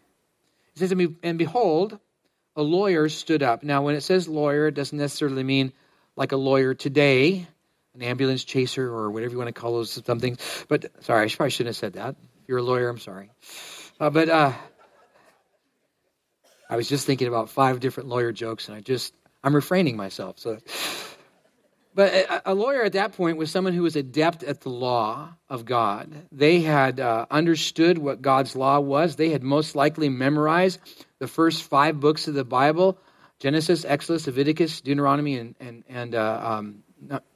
It 0.75 0.79
says, 0.79 0.91
and 0.91 1.37
behold, 1.37 1.99
a 2.55 2.61
lawyer 2.61 3.09
stood 3.09 3.43
up. 3.43 3.63
Now, 3.63 3.83
when 3.83 3.95
it 3.95 4.01
says 4.01 4.27
lawyer, 4.27 4.67
it 4.67 4.75
doesn't 4.75 4.97
necessarily 4.97 5.43
mean 5.43 5.73
like 6.15 6.31
a 6.31 6.37
lawyer 6.37 6.73
today, 6.73 7.47
an 7.95 8.01
ambulance 8.01 8.43
chaser, 8.43 8.87
or 8.87 9.11
whatever 9.11 9.31
you 9.31 9.37
want 9.37 9.53
to 9.53 9.59
call 9.59 9.73
those 9.73 9.91
something. 10.05 10.37
But 10.67 10.91
sorry, 11.03 11.25
I 11.25 11.29
probably 11.29 11.49
shouldn't 11.51 11.75
have 11.75 11.77
said 11.77 11.93
that. 11.93 12.15
If 12.41 12.49
you're 12.49 12.59
a 12.59 12.63
lawyer, 12.63 12.89
I'm 12.89 12.99
sorry. 12.99 13.31
Uh, 13.99 14.09
but 14.09 14.29
uh, 14.29 14.53
I 16.69 16.75
was 16.75 16.87
just 16.87 17.05
thinking 17.05 17.27
about 17.27 17.49
five 17.49 17.79
different 17.79 18.09
lawyer 18.09 18.31
jokes, 18.31 18.67
and 18.67 18.77
I 18.77 18.81
just 18.81 19.13
I'm 19.43 19.55
refraining 19.55 19.97
myself. 19.97 20.39
So, 20.39 20.59
but 21.95 22.13
a, 22.13 22.51
a 22.51 22.53
lawyer 22.53 22.83
at 22.83 22.93
that 22.93 23.13
point 23.13 23.37
was 23.37 23.51
someone 23.51 23.73
who 23.73 23.83
was 23.83 23.95
adept 23.95 24.43
at 24.43 24.61
the 24.61 24.69
law 24.69 25.29
of 25.49 25.65
God. 25.65 26.11
They 26.31 26.61
had 26.61 26.99
uh, 26.99 27.25
understood 27.29 27.97
what 27.97 28.21
God's 28.21 28.55
law 28.55 28.79
was. 28.79 29.15
They 29.15 29.29
had 29.29 29.43
most 29.43 29.75
likely 29.75 30.09
memorized 30.09 30.79
the 31.23 31.27
first 31.29 31.63
five 31.63 32.01
books 32.01 32.27
of 32.27 32.33
the 32.33 32.43
Bible: 32.43 32.97
Genesis, 33.39 33.85
Exodus, 33.85 34.27
Leviticus, 34.27 34.81
Deuteronomy, 34.81 35.37
and 35.37 35.55
and 35.61 35.83
and 35.87 36.15
uh, 36.15 36.41
um, 36.43 36.83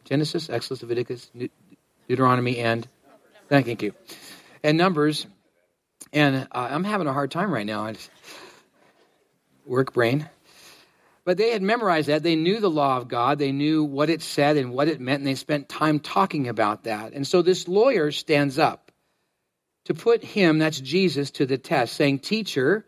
Genesis, 0.03 0.49
Exodus, 0.49 0.81
Leviticus, 0.81 1.31
Deuteronomy, 2.09 2.57
and 2.57 2.85
thank 3.47 3.81
you, 3.81 3.93
and 4.61 4.77
Numbers. 4.77 5.25
And 6.11 6.47
uh, 6.51 6.67
I'm 6.69 6.83
having 6.83 7.07
a 7.07 7.13
hard 7.13 7.31
time 7.31 7.49
right 7.49 7.65
now. 7.65 7.85
I 7.85 7.93
just, 7.93 8.11
Work 9.65 9.93
brain. 9.93 10.29
But 11.23 11.37
they 11.37 11.51
had 11.51 11.61
memorized 11.61 12.07
that. 12.07 12.23
They 12.23 12.37
knew 12.37 12.59
the 12.59 12.69
law 12.69 12.97
of 12.97 13.07
God. 13.07 13.37
They 13.37 13.51
knew 13.51 13.83
what 13.83 14.09
it 14.09 14.21
said 14.21 14.55
and 14.55 14.71
what 14.71 14.87
it 14.87 15.01
meant, 15.01 15.19
and 15.19 15.27
they 15.27 15.35
spent 15.35 15.69
time 15.69 15.99
talking 15.99 16.47
about 16.47 16.83
that. 16.85 17.13
And 17.13 17.25
so 17.25 17.41
this 17.41 17.67
lawyer 17.67 18.11
stands 18.11 18.57
up 18.57 18.91
to 19.87 19.93
put 19.93 20.23
him, 20.23 20.59
that's 20.59 20.79
Jesus, 20.79 21.31
to 21.31 21.45
the 21.45 21.57
test, 21.57 21.95
saying, 21.95 22.19
Teacher, 22.19 22.85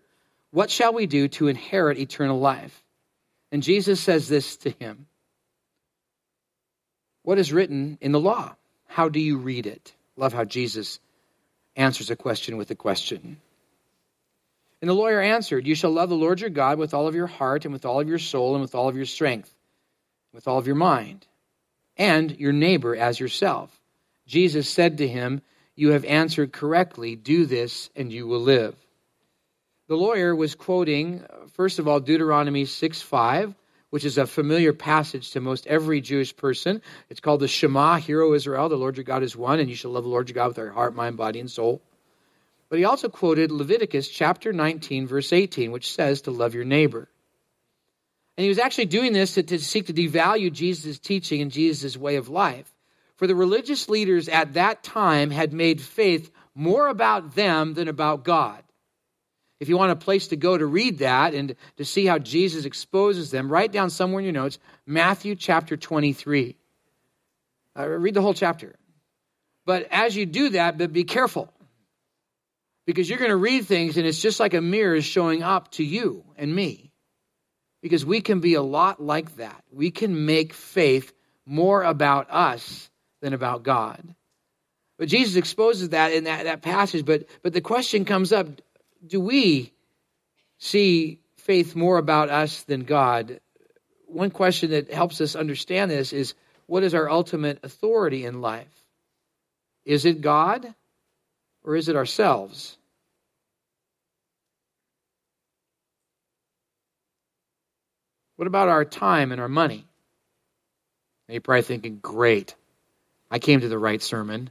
what 0.52 0.72
shall 0.72 0.94
we 0.94 1.06
do 1.06 1.28
to 1.30 1.48
inherit 1.48 1.98
eternal 1.98 2.40
life? 2.40 2.84
And 3.52 3.64
Jesus 3.64 4.00
says 4.00 4.28
this 4.28 4.58
to 4.58 4.72
him 4.72 5.08
What 7.24 7.40
is 7.40 7.54
written 7.54 7.98
in 8.02 8.12
the 8.12 8.20
law? 8.20 8.56
How 8.88 9.10
do 9.10 9.20
you 9.20 9.38
read 9.38 9.68
it? 9.68 9.94
Love 10.16 10.34
how 10.34 10.46
Jesus 10.46 11.00
answers 11.76 12.10
a 12.10 12.16
question 12.16 12.58
with 12.58 12.72
a 12.72 12.76
question. 12.76 13.38
And 14.82 14.90
the 14.90 14.96
lawyer 14.96 15.22
answered, 15.22 15.68
You 15.68 15.76
shall 15.76 15.92
love 15.92 16.10
the 16.10 16.16
Lord 16.16 16.42
your 16.42 16.50
God 16.50 16.78
with 16.78 16.94
all 16.94 17.08
of 17.08 17.16
your 17.16 17.28
heart, 17.28 17.66
and 17.66 17.74
with 17.74 17.86
all 17.86 18.00
of 18.00 18.08
your 18.08 18.20
soul, 18.20 18.56
and 18.56 18.62
with 18.62 18.76
all 18.76 18.88
of 18.88 18.96
your 18.96 19.06
strength, 19.06 19.54
with 20.34 20.48
all 20.48 20.58
of 20.58 20.68
your 20.68 20.76
mind, 20.76 21.28
and 21.98 22.38
your 22.40 22.54
neighbor 22.54 22.96
as 22.96 23.20
yourself. 23.20 23.78
Jesus 24.26 24.70
said 24.70 24.98
to 25.00 25.08
him, 25.08 25.42
You 25.76 25.92
have 25.92 26.06
answered 26.06 26.54
correctly. 26.54 27.16
Do 27.16 27.46
this, 27.46 27.90
and 27.96 28.12
you 28.12 28.26
will 28.28 28.40
live. 28.40 28.76
The 29.90 29.98
lawyer 29.98 30.36
was 30.36 30.54
quoting, 30.54 31.24
uh, 31.28 31.48
first 31.54 31.80
of 31.80 31.88
all, 31.88 32.00
Deuteronomy 32.00 32.66
6 32.66 33.02
5, 33.02 33.56
which 33.90 34.06
is 34.06 34.20
a 34.20 34.28
familiar 34.28 34.72
passage 34.72 35.32
to 35.32 35.42
most 35.42 35.66
every 35.66 36.00
Jewish 36.00 36.38
person. 36.38 36.84
It's 37.10 37.20
called 37.20 37.40
the 37.40 37.48
Shema, 37.48 37.98
Hear, 37.98 38.22
O 38.22 38.36
Israel, 38.36 38.70
the 38.70 38.78
Lord 38.78 38.98
your 38.98 39.04
God 39.04 39.24
is 39.24 39.36
one, 39.36 39.60
and 39.60 39.68
you 39.68 39.76
shall 39.76 39.90
love 39.90 40.04
the 40.04 40.10
Lord 40.10 40.30
your 40.30 40.36
God 40.36 40.50
with 40.50 40.58
your 40.60 40.70
heart, 40.70 40.94
mind, 40.94 41.18
body, 41.18 41.40
and 41.40 41.50
soul. 41.50 41.82
But 42.70 42.78
he 42.78 42.86
also 42.86 43.10
quoted 43.10 43.50
Leviticus 43.50 44.08
chapter 44.10 44.54
19, 44.54 45.08
verse 45.08 45.34
18, 45.34 45.72
which 45.72 45.92
says 45.92 46.22
to 46.22 46.32
love 46.32 46.54
your 46.54 46.66
neighbor. 46.66 47.10
And 48.38 48.44
he 48.44 48.50
was 48.50 48.60
actually 48.60 48.86
doing 48.86 49.12
this 49.12 49.34
to, 49.34 49.42
to 49.42 49.58
seek 49.58 49.88
to 49.88 49.94
devalue 49.94 50.54
Jesus' 50.54 51.00
teaching 51.00 51.42
and 51.42 51.50
Jesus' 51.50 51.98
way 51.98 52.18
of 52.18 52.30
life. 52.30 52.72
For 53.16 53.26
the 53.26 53.34
religious 53.34 53.90
leaders 53.90 54.30
at 54.30 54.54
that 54.54 54.84
time 54.84 55.32
had 55.32 55.52
made 55.52 55.82
faith 55.82 56.30
more 56.54 56.90
about 56.90 57.34
them 57.34 57.74
than 57.74 57.88
about 57.88 58.24
God. 58.24 58.64
If 59.60 59.68
you 59.68 59.78
want 59.78 59.92
a 59.92 59.96
place 59.96 60.28
to 60.30 60.38
go 60.38 60.58
to 60.58 60.66
read 60.66 61.00
that 61.00 61.34
and 61.34 61.56
to 61.78 61.86
see 61.86 62.06
how 62.06 62.18
Jesus 62.18 62.66
exposes 62.66 63.30
them, 63.30 63.52
write 63.52 63.72
down 63.72 63.90
somewhere 63.90 64.20
in 64.20 64.26
your 64.26 64.34
notes 64.34 64.58
Matthew 64.86 65.36
chapter 65.36 65.76
23. 65.76 66.56
Uh, 67.78 67.88
read 67.88 68.14
the 68.14 68.22
whole 68.22 68.34
chapter. 68.34 68.76
But 69.66 69.88
as 69.92 70.16
you 70.16 70.26
do 70.26 70.50
that, 70.50 70.78
but 70.78 70.94
be 70.94 71.04
careful 71.04 71.54
because 72.86 73.10
you're 73.10 73.20
going 73.20 73.30
to 73.30 73.38
read 73.38 73.66
things 73.66 73.98
and 73.98 74.08
it's 74.08 74.22
just 74.22 74.40
like 74.40 74.54
a 74.54 74.62
mirror 74.62 74.96
is 74.96 75.06
showing 75.06 75.44
up 75.44 75.72
to 75.74 75.84
you 75.84 76.24
and 76.38 76.54
me. 76.54 76.92
Because 77.82 78.06
we 78.06 78.20
can 78.20 78.40
be 78.40 78.56
a 78.56 78.62
lot 78.62 79.02
like 79.02 79.36
that. 79.38 79.64
We 79.72 79.92
can 79.92 80.26
make 80.26 80.54
faith 80.54 81.14
more 81.46 81.84
about 81.84 82.30
us 82.30 82.90
than 83.22 83.34
about 83.34 83.64
God. 83.64 84.16
But 84.98 85.08
Jesus 85.08 85.36
exposes 85.36 85.90
that 85.90 86.12
in 86.12 86.26
that, 86.26 86.44
that 86.44 86.62
passage. 86.62 87.06
But, 87.06 87.28
but 87.42 87.54
the 87.54 87.62
question 87.62 88.04
comes 88.04 88.34
up 88.34 88.48
do 89.06 89.20
we 89.20 89.74
see 90.58 91.20
faith 91.38 91.76
more 91.76 91.98
about 91.98 92.30
us 92.30 92.64
than 92.64 92.84
God? 92.84 93.40
One 94.08 94.32
question 94.32 94.72
that 94.72 94.92
helps 94.92 95.22
us 95.22 95.36
understand 95.36 95.92
this 95.92 96.14
is 96.14 96.34
what 96.66 96.84
is 96.84 96.94
our 96.94 97.10
ultimate 97.10 97.60
authority 97.64 98.26
in 98.26 98.42
life? 98.42 98.68
Is 99.86 100.06
it 100.06 100.22
God 100.22 100.74
or 101.64 101.76
is 101.76 101.90
it 101.90 101.96
ourselves? 101.96 102.78
What 108.36 108.48
about 108.48 108.70
our 108.70 108.86
time 108.86 109.32
and 109.32 109.42
our 109.42 109.50
money? 109.50 109.86
Now 111.28 111.34
you're 111.34 111.42
probably 111.42 111.64
thinking, 111.64 112.00
great, 112.02 112.56
I 113.30 113.40
came 113.40 113.62
to 113.62 113.68
the 113.68 113.78
right 113.78 114.02
sermon. 114.02 114.50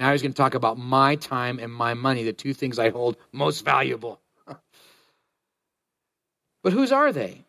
Now 0.00 0.12
he's 0.12 0.22
going 0.22 0.32
to 0.32 0.36
talk 0.36 0.54
about 0.54 0.78
my 0.78 1.16
time 1.16 1.58
and 1.58 1.70
my 1.70 1.92
money, 1.92 2.22
the 2.24 2.32
two 2.32 2.54
things 2.54 2.78
I 2.78 2.88
hold 2.88 3.18
most 3.32 3.66
valuable. 3.66 4.18
but 6.62 6.72
whose 6.72 6.90
are 6.90 7.12
they? 7.12 7.44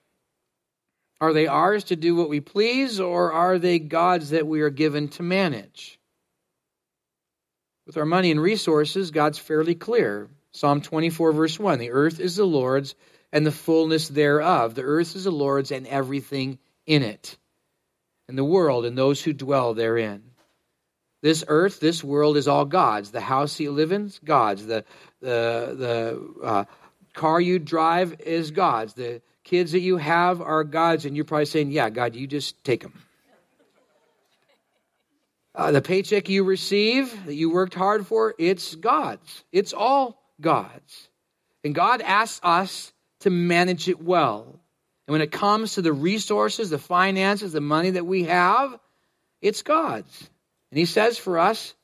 Are 1.21 1.31
they 1.31 1.47
ours 1.47 1.85
to 1.85 1.95
do 1.95 2.13
what 2.13 2.27
we 2.27 2.41
please, 2.41 2.99
or 2.99 3.31
are 3.31 3.57
they 3.57 3.79
God's 3.79 4.31
that 4.31 4.45
we 4.45 4.59
are 4.61 4.69
given 4.69 5.07
to 5.09 5.23
manage? 5.23 5.97
With 7.87 7.95
our 7.95 8.05
money 8.05 8.31
and 8.31 8.41
resources, 8.41 9.11
God's 9.11 9.39
fairly 9.39 9.73
clear. 9.73 10.27
Psalm 10.51 10.81
24, 10.81 11.31
verse 11.31 11.57
1 11.57 11.79
The 11.79 11.91
earth 11.91 12.19
is 12.19 12.35
the 12.35 12.43
Lord's 12.43 12.95
and 13.31 13.45
the 13.45 13.51
fullness 13.51 14.09
thereof. 14.09 14.75
The 14.75 14.83
earth 14.83 15.15
is 15.15 15.23
the 15.23 15.31
Lord's 15.31 15.71
and 15.71 15.87
everything 15.87 16.59
in 16.85 17.01
it, 17.01 17.37
and 18.27 18.37
the 18.37 18.43
world 18.43 18.83
and 18.83 18.97
those 18.97 19.21
who 19.21 19.31
dwell 19.31 19.73
therein. 19.73 20.30
This 21.21 21.43
earth, 21.47 21.79
this 21.79 22.03
world 22.03 22.35
is 22.35 22.47
all 22.47 22.65
God's. 22.65 23.11
The 23.11 23.21
house 23.21 23.59
you 23.59 23.71
live 23.71 23.91
in 23.91 24.11
God's. 24.23 24.65
The, 24.65 24.83
the, 25.21 25.75
the 26.41 26.45
uh, 26.45 26.65
car 27.13 27.39
you 27.39 27.59
drive 27.59 28.21
is 28.21 28.51
God's. 28.51 28.95
The 28.95 29.21
kids 29.43 29.73
that 29.73 29.81
you 29.81 29.97
have 29.97 30.41
are 30.41 30.63
God's. 30.63 31.05
And 31.05 31.15
you're 31.15 31.25
probably 31.25 31.45
saying, 31.45 31.71
Yeah, 31.71 31.89
God, 31.89 32.15
you 32.15 32.25
just 32.25 32.63
take 32.63 32.81
them. 32.81 32.93
Uh, 35.53 35.71
the 35.71 35.81
paycheck 35.81 36.29
you 36.29 36.43
receive 36.43 37.25
that 37.25 37.35
you 37.35 37.51
worked 37.51 37.75
hard 37.75 38.07
for, 38.07 38.33
it's 38.39 38.73
God's. 38.75 39.43
It's 39.51 39.73
all 39.73 40.23
God's. 40.39 41.09
And 41.63 41.75
God 41.75 42.01
asks 42.01 42.39
us 42.41 42.93
to 43.19 43.29
manage 43.29 43.89
it 43.89 44.01
well. 44.01 44.45
And 45.07 45.11
when 45.11 45.21
it 45.21 45.31
comes 45.31 45.75
to 45.75 45.81
the 45.81 45.93
resources, 45.93 46.69
the 46.69 46.79
finances, 46.79 47.51
the 47.51 47.61
money 47.61 47.91
that 47.91 48.05
we 48.05 48.23
have, 48.23 48.79
it's 49.41 49.61
God's. 49.61 50.30
And 50.71 50.79
He 50.79 50.85
says 50.85 51.17
for 51.17 51.37
us 51.37 51.75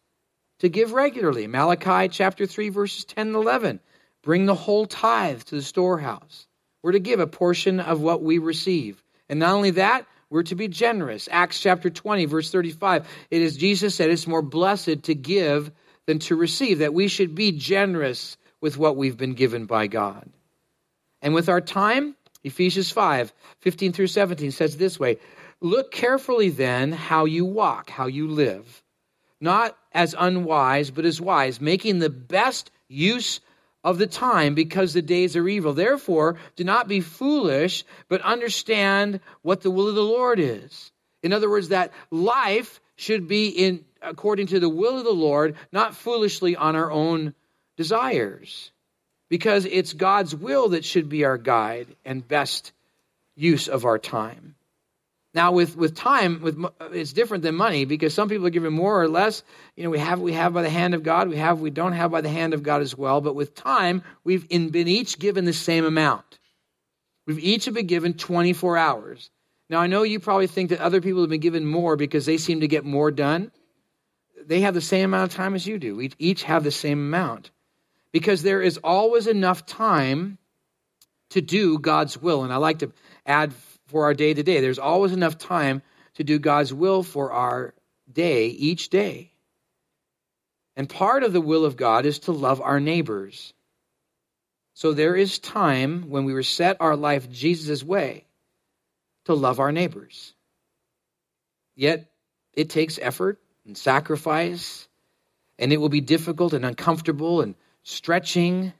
to 0.60 0.70
give 0.70 0.94
regularly. 0.94 1.48
Malachi 1.48 2.10
chapter 2.10 2.46
3, 2.46 2.70
verses 2.70 3.06
10 3.06 3.28
and 3.28 3.36
11. 3.36 3.80
Bring 4.24 4.46
the 4.46 4.56
whole 4.56 4.86
tithe 4.86 5.44
to 5.44 5.56
the 5.56 5.62
storehouse. 5.62 6.48
We're 6.82 6.94
to 6.94 7.00
give 7.00 7.20
a 7.20 7.28
portion 7.28 7.80
of 7.80 8.02
what 8.02 8.24
we 8.24 8.40
receive. 8.40 9.02
And 9.30 9.40
not 9.40 9.54
only 9.54 9.72
that, 9.72 10.06
we're 10.30 10.44
to 10.44 10.56
be 10.56 10.68
generous. 10.68 11.30
Acts 11.32 11.60
chapter 11.60 11.90
20, 11.90 12.26
verse 12.26 12.52
35. 12.52 13.08
It 13.32 13.42
is 13.42 13.58
Jesus 13.58 13.96
said 13.96 14.10
it's 14.10 14.28
more 14.28 14.42
blessed 14.42 15.04
to 15.04 15.16
give 15.16 15.72
than 16.06 16.20
to 16.20 16.36
receive, 16.36 16.80
that 16.80 16.94
we 16.94 17.08
should 17.08 17.36
be 17.36 17.52
generous 17.52 18.38
with 18.62 18.78
what 18.78 18.96
we've 18.96 19.18
been 19.18 19.34
given 19.34 19.66
by 19.66 19.88
God. 19.88 20.30
And 21.22 21.34
with 21.34 21.50
our 21.50 21.62
time, 21.62 22.16
Ephesians 22.44 22.92
5 22.92 23.34
15 23.60 23.94
through 23.94 24.08
17 24.08 24.52
says 24.52 24.78
this 24.78 25.00
way 25.00 25.18
Look 25.62 25.92
carefully 25.92 26.50
then 26.50 26.92
how 26.92 27.26
you 27.26 27.46
walk, 27.46 27.90
how 27.90 28.08
you 28.08 28.28
live, 28.28 28.84
not 29.42 29.78
as 29.92 30.16
unwise, 30.18 30.92
but 30.92 31.06
as 31.06 31.20
wise, 31.20 31.60
making 31.60 32.00
the 32.00 32.10
best 32.10 32.72
use 32.88 33.40
of 33.84 33.98
the 33.98 34.08
time 34.08 34.54
because 34.56 34.94
the 34.94 35.02
days 35.02 35.36
are 35.36 35.48
evil. 35.48 35.74
Therefore, 35.74 36.38
do 36.56 36.64
not 36.64 36.88
be 36.88 37.02
foolish, 37.02 37.86
but 38.10 38.22
understand 38.22 39.20
what 39.42 39.62
the 39.62 39.72
will 39.72 39.88
of 39.88 39.96
the 39.96 40.02
Lord 40.04 40.40
is. 40.40 40.92
In 41.24 41.34
other 41.34 41.50
words, 41.50 41.70
that 41.70 41.92
life 42.12 42.80
should 42.96 43.28
be 43.28 43.48
in 43.50 43.86
according 44.02 44.48
to 44.48 44.60
the 44.60 44.70
will 44.70 44.98
of 45.00 45.06
the 45.06 45.12
Lord, 45.12 45.56
not 45.72 45.96
foolishly 45.96 46.56
on 46.56 46.76
our 46.76 46.92
own 46.92 47.34
desires. 47.78 48.72
because 49.30 49.66
it's 49.66 49.94
God's 49.94 50.36
will 50.36 50.70
that 50.70 50.86
should 50.86 51.10
be 51.10 51.26
our 51.26 51.38
guide 51.38 51.88
and 52.06 52.28
best 52.28 52.72
use 53.36 53.68
of 53.68 53.86
our 53.86 54.00
time. 54.00 54.56
Now, 55.34 55.52
with, 55.52 55.76
with 55.76 55.94
time, 55.94 56.42
with 56.42 56.58
it's 56.92 57.14
different 57.14 57.44
than 57.44 57.56
money 57.56 57.86
because 57.86 58.14
some 58.14 58.30
people 58.30 58.48
are 58.48 58.52
given 58.52 58.74
more 58.74 59.02
or 59.02 59.08
less. 59.08 59.44
You 59.76 59.84
know, 59.84 59.90
we 59.90 60.00
have 60.00 60.20
we 60.20 60.34
have 60.34 60.54
by 60.54 60.64
the 60.64 60.70
hand 60.70 60.94
of 60.94 61.04
God, 61.04 61.30
we 61.30 61.38
have 61.38 61.60
we 61.60 61.70
don't 61.70 61.94
have 61.94 62.12
by 62.12 62.22
the 62.22 62.30
hand 62.30 62.54
of 62.54 62.64
God 62.64 62.82
as 62.82 62.98
well. 62.98 63.22
But 63.22 63.36
with 63.36 63.54
time, 63.54 64.04
we've 64.24 64.48
in, 64.50 64.70
been 64.70 64.88
each 64.88 65.20
given 65.20 65.46
the 65.46 65.54
same 65.54 65.86
amount. 65.86 66.40
We've 67.28 67.40
each 67.40 67.72
been 67.72 67.88
given 67.88 68.14
24 68.14 68.78
hours. 68.78 69.30
Now, 69.70 69.80
I 69.80 69.88
know 69.88 70.04
you 70.04 70.20
probably 70.20 70.48
think 70.48 70.70
that 70.70 70.80
other 70.80 71.02
people 71.02 71.22
have 71.22 71.30
been 71.30 71.42
given 71.42 71.66
more 71.66 71.98
because 71.98 72.26
they 72.26 72.38
seem 72.38 72.62
to 72.62 72.68
get 72.68 72.86
more 72.86 73.12
done. 73.12 73.52
They 74.46 74.62
have 74.62 74.74
the 74.74 74.82
same 74.82 75.14
amount 75.14 75.32
of 75.32 75.36
time 75.36 75.56
as 75.56 75.68
you 75.68 75.78
do. 75.78 75.98
We 75.98 76.12
each 76.18 76.44
have 76.44 76.64
the 76.64 76.72
same 76.72 77.00
amount 77.00 77.52
because 78.14 78.44
there 78.44 78.62
is 78.62 78.78
always 78.78 79.28
enough 79.28 79.66
time 79.66 80.38
to 81.32 81.42
do 81.42 81.80
God's 81.80 82.20
will. 82.20 82.44
And 82.44 82.54
I 82.54 82.58
like 82.58 82.80
to 82.80 82.94
add 83.26 83.54
for 83.88 84.06
our 84.06 84.14
day 84.14 84.34
to 84.34 84.44
day, 84.44 84.62
there's 84.62 84.80
always 84.80 85.12
enough 85.12 85.38
time 85.38 85.82
to 86.16 86.24
do 86.24 86.40
God's 86.40 86.74
will 86.74 87.04
for 87.04 87.32
our 87.32 87.74
day 88.12 88.48
each 88.48 88.90
day. 88.90 89.32
And 90.76 90.88
part 90.88 91.24
of 91.24 91.34
the 91.34 91.42
will 91.42 91.66
of 91.66 91.76
God 91.76 92.06
is 92.06 92.20
to 92.20 92.32
love 92.32 92.62
our 92.62 92.80
neighbors. 92.80 93.54
So 94.76 94.94
there 94.94 95.16
is 95.16 95.40
time 95.40 96.10
when 96.10 96.26
we 96.26 96.34
reset 96.34 96.78
our 96.80 96.96
life 96.96 97.32
Jesus' 97.32 97.84
way 97.84 98.26
to 99.26 99.34
love 99.34 99.60
our 99.60 99.72
neighbors. 99.72 100.34
Yet 101.76 102.12
it 102.54 102.70
takes 102.70 103.00
effort 103.02 103.40
and 103.66 103.78
sacrifice, 103.78 104.88
and 105.58 105.74
it 105.74 105.78
will 105.78 105.90
be 105.90 106.02
difficult 106.02 106.54
and 106.54 106.64
uncomfortable 106.64 107.42
and 107.42 107.56
stretching, 107.84 108.72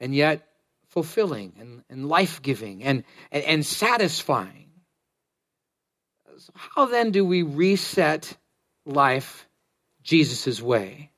and 0.00 0.14
yet 0.14 0.47
fulfilling 0.88 1.52
and, 1.58 1.82
and 1.90 2.08
life 2.08 2.42
giving 2.42 2.82
and, 2.82 3.04
and, 3.30 3.44
and 3.44 3.66
satisfying. 3.66 4.70
So 6.38 6.52
how 6.54 6.86
then 6.86 7.10
do 7.10 7.24
we 7.24 7.42
reset 7.42 8.36
life 8.86 9.48
Jesus' 10.02 10.62
way? 10.62 11.10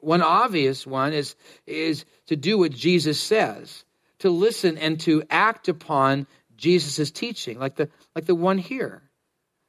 One 0.00 0.22
obvious 0.22 0.86
one 0.86 1.12
is, 1.12 1.36
is 1.66 2.04
to 2.26 2.36
do 2.36 2.58
what 2.58 2.72
Jesus 2.72 3.20
says, 3.20 3.84
to 4.18 4.30
listen 4.30 4.78
and 4.78 4.98
to 5.00 5.22
act 5.30 5.68
upon 5.68 6.26
Jesus' 6.56 7.10
teaching, 7.10 7.58
like 7.58 7.76
the, 7.76 7.88
like 8.14 8.24
the 8.24 8.34
one 8.34 8.58
here 8.58 9.02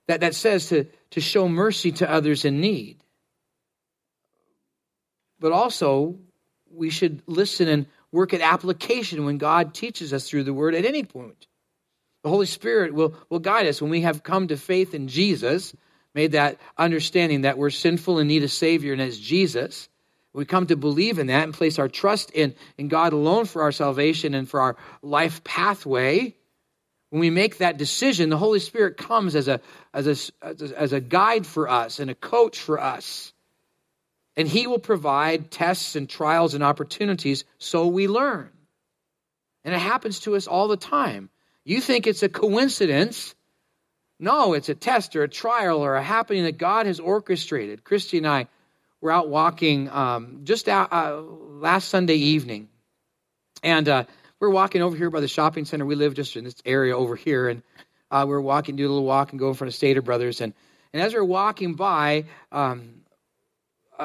that, 0.08 0.22
that 0.22 0.36
says 0.36 0.70
to, 0.70 0.86
to 1.12 1.22
show 1.22 1.48
mercy 1.48 1.91
to 1.93 2.10
others 2.10 2.46
in 2.46 2.62
need. 2.62 3.03
But 5.39 5.51
also, 5.51 6.17
we 6.72 6.89
should 6.89 7.22
listen 7.27 7.67
and 7.67 7.86
work 8.13 8.34
at 8.34 8.41
application 8.41 9.25
when 9.25 9.39
God 9.39 9.74
teaches 9.74 10.13
us 10.13 10.29
through 10.29 10.43
the 10.43 10.53
word 10.53 10.75
at 10.75 10.86
any 10.86 11.03
point. 11.03 11.48
The 12.24 12.29
Holy 12.29 12.46
Spirit 12.46 12.93
will, 12.93 13.15
will 13.29 13.39
guide 13.39 13.65
us 13.65 13.82
when 13.82 13.91
we 13.91 14.01
have 14.01 14.24
come 14.24 14.48
to 14.48 14.55
faith 14.55 14.93
in 14.93 15.10
Jesus, 15.10 15.75
made 16.13 16.34
that 16.34 16.62
understanding 16.77 17.41
that 17.41 17.58
we're 17.58 17.72
sinful 17.72 18.20
and 18.20 18.29
need 18.29 18.43
a 18.43 18.48
Savior, 18.48 18.93
and 18.93 19.01
as 19.01 19.20
Jesus, 19.20 19.89
we 20.32 20.46
come 20.46 20.67
to 20.67 20.75
believe 20.75 21.20
in 21.20 21.27
that 21.27 21.43
and 21.43 21.53
place 21.53 21.79
our 21.79 21.89
trust 21.89 22.32
in, 22.32 22.55
in 22.77 22.88
God 22.88 23.13
alone 23.13 23.46
for 23.46 23.63
our 23.63 23.72
salvation 23.72 24.36
and 24.36 24.48
for 24.48 24.62
our 24.62 24.77
life 25.01 25.43
pathway. 25.43 26.36
When 27.10 27.20
we 27.20 27.29
make 27.29 27.58
that 27.58 27.77
decision, 27.77 28.29
the 28.29 28.38
Holy 28.38 28.60
Spirit 28.60 28.98
comes 28.98 29.36
as 29.36 29.48
a, 29.48 29.60
as 29.93 30.32
a, 30.41 30.79
as 30.79 30.93
a 30.93 31.00
guide 31.00 31.46
for 31.46 31.67
us 31.67 32.00
and 32.00 32.10
a 32.10 32.15
coach 32.15 32.60
for 32.60 32.79
us 32.79 33.34
and 34.35 34.47
He 34.47 34.67
will 34.67 34.79
provide 34.79 35.51
tests 35.51 35.95
and 35.95 36.09
trials 36.09 36.53
and 36.53 36.63
opportunities 36.63 37.45
so 37.57 37.87
we 37.87 38.07
learn. 38.07 38.49
And 39.63 39.73
it 39.73 39.79
happens 39.79 40.21
to 40.21 40.35
us 40.35 40.47
all 40.47 40.67
the 40.67 40.77
time. 40.77 41.29
You 41.63 41.79
think 41.79 42.07
it's 42.07 42.23
a 42.23 42.29
coincidence. 42.29 43.35
No, 44.19 44.53
it's 44.53 44.69
a 44.69 44.75
test 44.75 45.15
or 45.15 45.24
a 45.24 45.29
trial 45.29 45.79
or 45.79 45.96
a 45.96 46.03
happening 46.03 46.43
that 46.43 46.57
God 46.57 46.85
has 46.85 47.00
orchestrated. 47.00 47.83
Christy 47.83 48.17
and 48.17 48.27
I 48.27 48.48
were 49.01 49.11
out 49.11 49.29
walking 49.29 49.89
um, 49.89 50.41
just 50.43 50.67
out, 50.67 50.91
uh, 50.91 51.22
last 51.22 51.89
Sunday 51.89 52.15
evening. 52.15 52.69
And 53.61 53.87
uh, 53.87 54.03
we're 54.39 54.50
walking 54.50 54.81
over 54.81 54.96
here 54.96 55.09
by 55.09 55.22
the 55.22 55.27
shopping 55.27 55.65
center. 55.65 55.85
We 55.85 55.96
live 55.96 56.13
just 56.13 56.35
in 56.35 56.43
this 56.43 56.55
area 56.65 56.98
over 56.98 57.15
here. 57.15 57.48
And 57.48 57.63
uh, 58.11 58.25
we're 58.27 58.41
walking, 58.41 58.75
do 58.75 58.85
a 58.85 58.89
little 58.89 59.05
walk 59.05 59.31
and 59.31 59.39
go 59.39 59.50
in 59.50 59.53
front 59.55 59.69
of 59.69 59.75
Stater 59.75 60.01
Brothers. 60.01 60.41
And, 60.41 60.53
and 60.91 61.01
as 61.01 61.13
we're 61.13 61.24
walking 61.24 61.75
by, 61.75 62.25
um, 62.51 63.02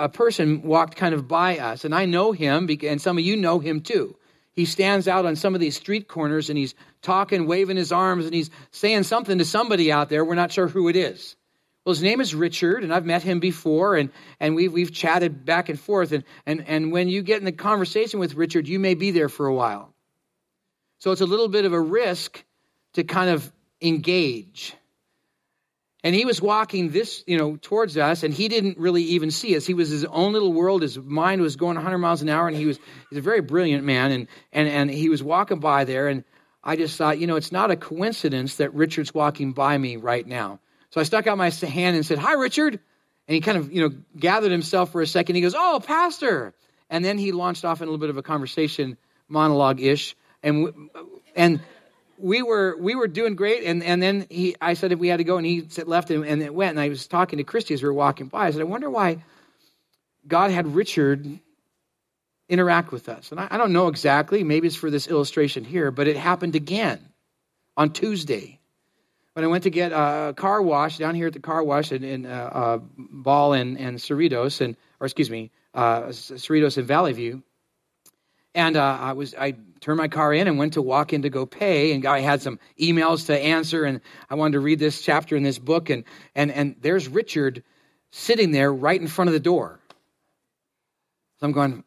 a 0.05 0.09
person 0.09 0.63
walked 0.63 0.97
kind 0.97 1.15
of 1.15 1.29
by 1.29 1.59
us, 1.59 1.85
and 1.85 1.95
I 1.95 2.07
know 2.07 2.33
him, 2.33 2.69
and 2.83 3.01
some 3.01 3.19
of 3.19 3.25
you 3.25 3.37
know 3.37 3.59
him 3.59 3.81
too. 3.81 4.17
He 4.59 4.65
stands 4.65 5.07
out 5.07 5.25
on 5.25 5.37
some 5.37 5.55
of 5.55 5.61
these 5.61 5.77
street 5.77 6.09
corners 6.09 6.51
and 6.51 6.59
he's 6.59 6.75
talking, 7.01 7.47
waving 7.47 7.77
his 7.77 7.93
arms, 7.93 8.25
and 8.25 8.35
he's 8.35 8.51
saying 8.73 9.05
something 9.05 9.39
to 9.39 9.45
somebody 9.45 9.93
out 9.93 10.09
there. 10.09 10.25
We're 10.25 10.35
not 10.35 10.51
sure 10.51 10.67
who 10.67 10.89
it 10.89 10.97
is. 10.97 11.37
Well, 11.85 11.95
his 11.95 12.03
name 12.03 12.21
is 12.21 12.35
Richard, 12.35 12.83
and 12.83 12.93
I've 12.93 13.07
met 13.07 13.23
him 13.23 13.39
before, 13.39 13.95
and, 13.95 14.11
and 14.41 14.57
we've, 14.57 14.73
we've 14.73 14.93
chatted 14.93 15.45
back 15.45 15.69
and 15.69 15.79
forth. 15.79 16.11
And, 16.11 16.25
and, 16.45 16.67
and 16.67 16.91
when 16.91 17.09
you 17.09 17.23
get 17.23 17.39
in 17.39 17.45
the 17.45 17.53
conversation 17.53 18.19
with 18.19 18.35
Richard, 18.35 18.67
you 18.67 18.81
may 18.81 18.95
be 18.95 19.13
there 19.13 19.29
for 19.29 19.47
a 19.47 19.55
while. 19.55 19.95
So 20.99 21.13
it's 21.13 21.21
a 21.21 21.27
little 21.27 21.49
bit 21.49 21.65
of 21.65 21.73
a 21.73 21.81
risk 21.81 22.45
to 22.95 23.05
kind 23.05 23.31
of 23.31 23.53
engage. 23.81 24.75
And 26.05 26.15
he 26.15 26.25
was 26.25 26.41
walking 26.41 26.91
this, 26.91 27.25
you 27.27 27.37
know, 27.37 27.59
towards 27.61 27.97
us, 27.97 28.23
and 28.23 28.33
he 28.33 28.47
didn't 28.47 28.79
really 28.79 29.03
even 29.03 29.33
see 29.33 29.57
us. 29.57 29.67
He 29.67 29.75
was 29.75 29.89
his 29.89 30.05
own 30.05 30.33
little 30.33 30.53
world. 30.53 30.83
His 30.83 30.97
mind 30.97 31.43
was 31.43 31.57
going 31.57 31.75
100 31.75 31.99
miles 31.99 32.23
an 32.23 32.29
hour, 32.29 32.47
and 32.47 32.57
he 32.57 32.67
was 32.67 32.79
he's 33.11 33.19
a 33.19 33.23
very 33.23 33.41
brilliant 33.41 33.85
man. 33.85 34.13
And 34.13 34.29
and 34.53 34.69
and 34.69 34.91
he 34.91 35.09
was 35.09 35.23
walking 35.23 35.59
by 35.59 35.85
there, 35.85 36.07
and 36.07 36.23
I 36.63 36.77
just 36.77 36.97
thought, 36.97 37.19
you 37.19 37.27
know, 37.27 37.35
it's 37.35 37.51
not 37.51 37.73
a 37.73 37.77
coincidence 37.77 38.57
that 38.57 38.75
Richard's 38.75 39.13
walking 39.13 39.53
by 39.53 39.77
me 39.77 39.97
right 39.97 40.27
now. 40.27 40.61
So 40.91 41.01
I 41.01 41.05
stuck 41.05 41.27
out 41.27 41.37
my 41.37 41.51
hand 41.51 41.97
and 41.97 42.07
said, 42.07 42.19
"Hi, 42.19 42.35
Richard." 42.35 42.79
And 43.27 43.35
he 43.35 43.41
kind 43.41 43.59
of, 43.59 43.73
you 43.73 43.83
know, 43.83 43.95
gathered 44.17 44.53
himself 44.53 44.93
for 44.93 45.03
a 45.03 45.07
second. 45.07 45.35
He 45.35 45.43
goes, 45.43 45.55
"Oh, 45.57 45.81
pastor," 45.85 46.55
and 46.89 47.05
then 47.05 47.19
he 47.19 47.33
launched 47.33 47.65
off 47.65 47.83
in 47.83 47.89
a 47.89 47.91
little 47.91 48.01
bit 48.01 48.11
of 48.11 48.17
a 48.17 48.23
conversation, 48.23 48.97
monologue 49.29 49.81
ish, 49.81 50.17
and 50.45 50.91
and 51.35 51.61
we 52.19 52.43
were 52.43 52.77
we 52.79 52.95
were 52.95 53.09
doing 53.09 53.35
great, 53.35 53.65
and, 53.65 53.83
and 53.83 54.03
then 54.03 54.27
he 54.29 54.57
I 54.61 54.75
said 54.75 54.93
if 54.93 54.99
we 54.99 55.09
had 55.09 55.19
to 55.19 55.25
go, 55.25 55.37
and 55.37 55.47
he 55.47 55.67
said 55.69 55.89
left, 55.89 56.11
and, 56.11 56.25
and 56.25 56.43
it 56.43 56.55
went. 56.55 56.71
And 56.71 56.81
I 56.81 56.89
was 56.89 57.07
talking 57.07 57.39
to 57.39 57.45
Christy 57.45 57.75
as 57.75 57.83
we 57.83 57.89
were 57.89 57.95
walking 57.95 58.27
by. 58.27 58.47
I 58.47 58.51
said, 58.51 58.61
I 58.61 58.65
wonder 58.65 58.91
why 58.91 59.25
God 60.27 60.51
had 60.51 60.75
Richard 60.75 61.41
interact 62.49 62.93
with 62.93 63.09
us. 63.09 63.31
And 63.31 63.41
I, 63.41 63.49
I 63.51 63.57
don't 63.59 63.73
know 63.73 63.89
exactly. 63.89 64.43
Maybe 64.43 64.67
it's 64.67 64.77
for 64.77 64.91
this 64.91 65.07
illustration 65.07 65.65
here, 65.65 65.91
but 65.91 66.09
it 66.09 66.17
happened 66.17 66.57
again 66.57 67.01
on 67.77 67.93
Tuesday 67.93 68.59
when 69.35 69.45
I 69.45 69.49
went 69.49 69.65
to 69.65 69.71
get 69.71 69.93
a 69.93 70.35
car 70.37 70.61
wash 70.61 70.99
down 70.99 71.15
here 71.15 71.29
at 71.29 71.33
the 71.33 71.41
car 71.41 71.63
wash 71.63 71.93
in, 71.93 72.03
in 72.03 72.27
uh, 72.27 72.51
uh, 72.53 72.79
Ball 72.97 73.53
and, 73.53 73.79
and 73.79 73.97
Cerritos, 73.99 74.61
and 74.61 74.77
or 74.99 75.07
excuse 75.07 75.31
me, 75.31 75.51
uh, 75.75 76.07
Cerritos 76.09 76.77
and 76.77 76.87
Valley 76.87 77.13
View. 77.13 77.43
And 78.55 78.77
I 78.77 79.13
was 79.13 79.37
I 79.37 79.55
turned 79.89 79.97
my 79.97 80.07
car 80.07 80.35
in 80.35 80.47
and 80.47 80.59
went 80.59 80.75
to 80.75 80.83
walk 80.83 81.15
in 81.15 81.23
to 81.23 81.31
go 81.31 81.47
pay, 81.47 81.95
and 81.95 82.05
I 82.05 82.21
had 82.21 82.43
some 82.43 82.59
emails 82.79 83.25
to 83.29 83.39
answer, 83.41 83.85
and 83.85 84.03
I 84.29 84.35
wanted 84.35 84.53
to 84.53 84.61
read 84.61 84.79
this 84.79 85.01
chapter 85.01 85.35
in 85.35 85.43
this 85.43 85.59
book, 85.59 85.89
and 85.89 86.05
and 86.35 86.53
and 86.53 86.77
there's 86.83 87.09
Richard 87.09 87.65
sitting 88.11 88.51
there 88.51 88.71
right 88.71 89.01
in 89.01 89.07
front 89.07 89.29
of 89.29 89.33
the 89.33 89.41
door. 89.41 89.81
So 91.41 91.47
I'm 91.47 91.53
going, 91.53 91.85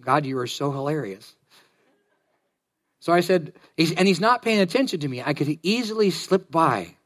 God, 0.00 0.26
you 0.26 0.36
are 0.38 0.48
so 0.48 0.72
hilarious. 0.72 1.32
So 2.98 3.12
I 3.12 3.20
said, 3.20 3.52
and 3.78 4.08
he's 4.08 4.18
not 4.18 4.42
paying 4.42 4.58
attention 4.58 4.98
to 4.98 5.06
me. 5.06 5.22
I 5.22 5.32
could 5.32 5.60
easily 5.62 6.10
slip 6.10 6.50
by. 6.50 6.96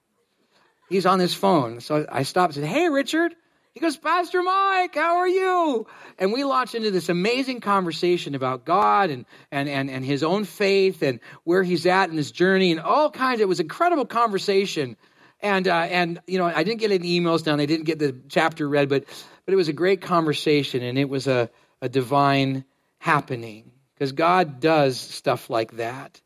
He's 0.89 1.05
on 1.05 1.19
his 1.19 1.35
phone. 1.35 1.81
So 1.81 2.07
I 2.11 2.23
stopped 2.23 2.57
and 2.57 2.65
said, 2.65 2.73
Hey, 2.73 2.89
Richard. 2.89 3.35
He 3.75 3.79
goes, 3.79 3.97
Pastor 3.97 4.43
Mike, 4.43 4.97
how 4.97 5.19
are 5.19 5.29
you? 5.29 5.87
And 6.19 6.33
we 6.33 6.43
launched 6.43 6.75
into 6.75 6.91
this 6.91 7.09
amazing 7.09 7.61
conversation 7.61 8.35
about 8.35 8.65
God 8.65 9.11
and, 9.11 9.27
and, 9.53 9.69
and, 9.69 9.89
and 9.89 10.05
his 10.05 10.25
own 10.25 10.45
faith 10.45 11.03
and 11.03 11.21
where 11.45 11.63
he's 11.63 11.87
at 11.87 12.11
in 12.11 12.17
his 12.17 12.33
journey 12.33 12.73
and 12.73 12.81
all 12.81 13.11
kinds. 13.11 13.41
It 13.41 13.47
was 13.47 13.61
incredible 13.61 14.07
conversation. 14.07 14.97
And, 15.41 15.69
uh, 15.69 15.73
and 15.73 16.21
you 16.27 16.39
know, 16.39 16.47
I 16.47 16.65
didn't 16.65 16.81
get 16.81 16.91
any 16.91 17.21
emails 17.21 17.45
down. 17.45 17.61
I 17.61 17.67
didn't 17.67 17.87
get 17.87 18.01
the 18.01 18.17
chapter 18.29 18.69
read, 18.69 18.89
but, 18.89 19.05
but 19.45 19.55
it 19.55 19.57
was 19.57 19.69
a 19.69 19.73
great 19.73 20.01
conversation 20.01 20.83
and 20.83 20.99
it 20.99 21.09
was 21.09 21.29
a, 21.29 21.49
a 21.81 21.89
divine 21.89 22.65
happening 22.99 23.71
because 23.95 24.11
God 24.11 24.59
does 24.59 24.99
stuff 24.99 25.49
like 25.49 25.77
that. 25.77 26.21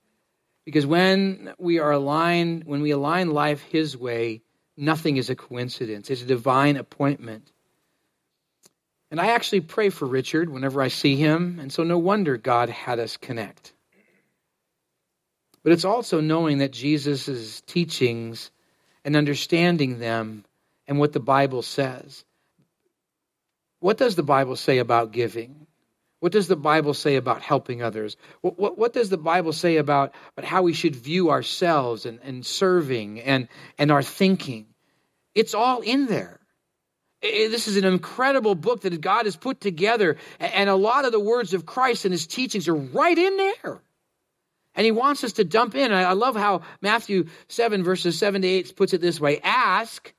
Because 0.65 0.87
when 0.87 1.53
we 1.59 1.79
are 1.79 1.91
aligned, 1.91 2.65
when 2.65 2.81
we 2.81 2.93
align 2.93 3.33
life 3.33 3.61
his 3.65 3.99
way, 3.99 4.44
Nothing 4.77 5.17
is 5.17 5.31
a 5.31 5.37
coincidence, 5.37 6.11
it's 6.11 6.23
a 6.23 6.27
divine 6.27 6.77
appointment. 6.77 7.51
And 9.11 9.21
I 9.21 9.29
actually 9.29 9.61
pray 9.61 9.91
for 9.91 10.07
Richard 10.07 10.51
whenever 10.51 10.83
I 10.83 10.89
see 10.89 11.15
him, 11.15 11.59
and 11.61 11.73
so 11.73 11.85
no 11.85 11.99
wonder 11.99 12.37
God 12.37 12.69
had 12.69 12.99
us 12.99 13.17
connect. 13.17 13.73
But 15.63 15.73
it's 15.73 15.85
also 15.85 16.21
knowing 16.21 16.59
that 16.59 16.73
Jesus' 16.73 17.61
teachings 17.63 18.51
and 19.05 19.17
understanding 19.17 19.99
them 19.99 20.45
and 20.89 20.99
what 20.99 21.13
the 21.13 21.21
Bible 21.21 21.63
says. 21.63 22.25
What 23.81 23.97
does 23.97 24.17
the 24.17 24.23
Bible 24.23 24.57
say 24.57 24.79
about 24.79 25.13
giving? 25.13 25.64
What 26.25 26.33
does 26.33 26.49
the 26.49 26.57
Bible 26.57 26.95
say 26.95 27.17
about 27.17 27.43
helping 27.43 27.83
others? 27.83 28.17
What, 28.41 28.59
what, 28.59 28.79
what, 28.79 28.95
does 28.95 29.11
the 29.11 29.19
Bible 29.19 29.53
say 29.53 29.77
about, 29.77 30.15
about 30.35 30.49
how 30.49 30.63
we 30.63 30.73
should 30.73 30.97
view 30.97 31.29
ourselves 31.29 32.07
and, 32.07 32.19
and 32.23 32.47
serving 32.47 33.21
and, 33.21 33.47
and 33.77 33.91
our 33.91 34.03
thinking? 34.03 34.65
It's 35.35 35.53
all 35.53 35.83
in 35.83 36.07
there. 36.07 36.41
This 37.21 37.69
is 37.69 37.77
an 37.77 37.85
incredible 37.85 38.55
book 38.55 38.81
that 38.81 38.99
God 39.03 39.27
has 39.27 39.37
put 39.37 39.61
together, 39.61 40.17
and 40.41 40.71
a 40.71 40.75
lot 40.75 41.05
of 41.05 41.13
the 41.13 41.21
words 41.21 41.53
of 41.53 41.67
Christ 41.67 42.07
and 42.07 42.13
his 42.13 42.27
teachings 42.27 42.69
are 42.69 42.75
right 42.75 43.19
in 43.19 43.37
there. 43.37 43.83
And 44.75 44.87
he 44.87 44.93
wants 44.93 45.25
us 45.25 45.35
to 45.35 45.45
dump 45.45 45.75
in. 45.75 45.93
I 45.93 46.15
love 46.15 46.37
how 46.37 46.63
Matthew 46.81 47.27
7, 47.49 47.85
verses 47.85 48.19
7 48.19 48.41
to 48.41 48.49
8 48.49 48.77
puts 48.77 48.95
it 48.95 49.03
this 49.03 49.21
way 49.21 49.41
Ask, 49.43 50.15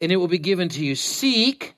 and 0.00 0.10
it 0.10 0.16
will 0.16 0.26
be 0.26 0.38
given 0.38 0.70
to 0.70 0.84
you. 0.84 0.96
Seek, 0.96 1.76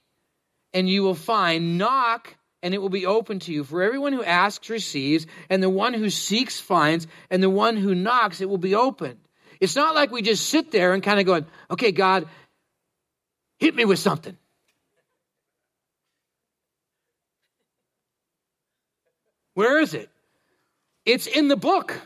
and 0.72 0.88
you 0.88 1.02
will 1.02 1.14
find. 1.14 1.76
Knock, 1.76 2.34
and 2.62 2.74
it 2.74 2.78
will 2.78 2.88
be 2.88 3.06
open 3.06 3.40
to 3.40 3.52
you. 3.52 3.64
For 3.64 3.82
everyone 3.82 4.12
who 4.12 4.22
asks 4.22 4.70
receives, 4.70 5.26
and 5.50 5.62
the 5.62 5.70
one 5.70 5.94
who 5.94 6.10
seeks 6.10 6.60
finds, 6.60 7.06
and 7.30 7.42
the 7.42 7.50
one 7.50 7.76
who 7.76 7.94
knocks 7.94 8.40
it 8.40 8.48
will 8.48 8.58
be 8.58 8.74
opened. 8.74 9.18
It's 9.60 9.76
not 9.76 9.94
like 9.94 10.10
we 10.10 10.22
just 10.22 10.48
sit 10.48 10.70
there 10.70 10.92
and 10.92 11.02
kind 11.02 11.20
of 11.20 11.26
going, 11.26 11.46
okay, 11.70 11.92
God, 11.92 12.26
hit 13.58 13.74
me 13.74 13.84
with 13.84 13.98
something. 13.98 14.36
Where 19.54 19.80
is 19.80 19.94
it? 19.94 20.08
It's 21.04 21.26
in 21.26 21.48
the 21.48 21.56
book. 21.56 22.00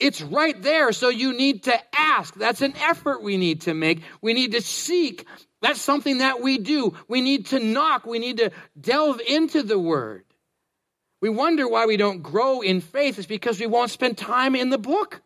It's 0.00 0.20
right 0.20 0.60
there. 0.62 0.92
So 0.92 1.08
you 1.08 1.32
need 1.32 1.64
to 1.64 1.78
ask. 1.94 2.34
That's 2.34 2.62
an 2.62 2.74
effort 2.76 3.22
we 3.22 3.36
need 3.36 3.62
to 3.62 3.74
make. 3.74 4.02
We 4.20 4.32
need 4.32 4.52
to 4.52 4.60
seek. 4.60 5.26
That's 5.60 5.80
something 5.80 6.18
that 6.18 6.40
we 6.40 6.58
do. 6.58 6.94
We 7.08 7.20
need 7.20 7.46
to 7.46 7.58
knock. 7.58 8.06
We 8.06 8.18
need 8.18 8.38
to 8.38 8.50
delve 8.80 9.20
into 9.20 9.62
the 9.62 9.78
word. 9.78 10.24
We 11.20 11.28
wonder 11.28 11.68
why 11.68 11.86
we 11.86 11.96
don't 11.96 12.22
grow 12.22 12.60
in 12.60 12.80
faith. 12.80 13.18
It's 13.18 13.26
because 13.26 13.58
we 13.58 13.66
won't 13.66 13.90
spend 13.90 14.16
time 14.16 14.54
in 14.54 14.70
the 14.70 14.78
book. 14.78 15.20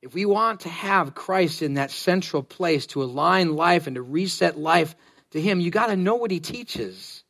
If 0.00 0.14
we 0.14 0.24
want 0.26 0.60
to 0.60 0.68
have 0.68 1.14
Christ 1.14 1.62
in 1.62 1.74
that 1.74 1.90
central 1.90 2.42
place 2.42 2.86
to 2.88 3.02
align 3.02 3.54
life 3.54 3.86
and 3.86 3.96
to 3.96 4.02
reset 4.02 4.58
life 4.58 4.94
to 5.30 5.40
Him, 5.40 5.60
you 5.60 5.70
got 5.70 5.86
to 5.86 5.96
know 5.96 6.16
what 6.16 6.30
He 6.30 6.40
teaches. 6.40 7.22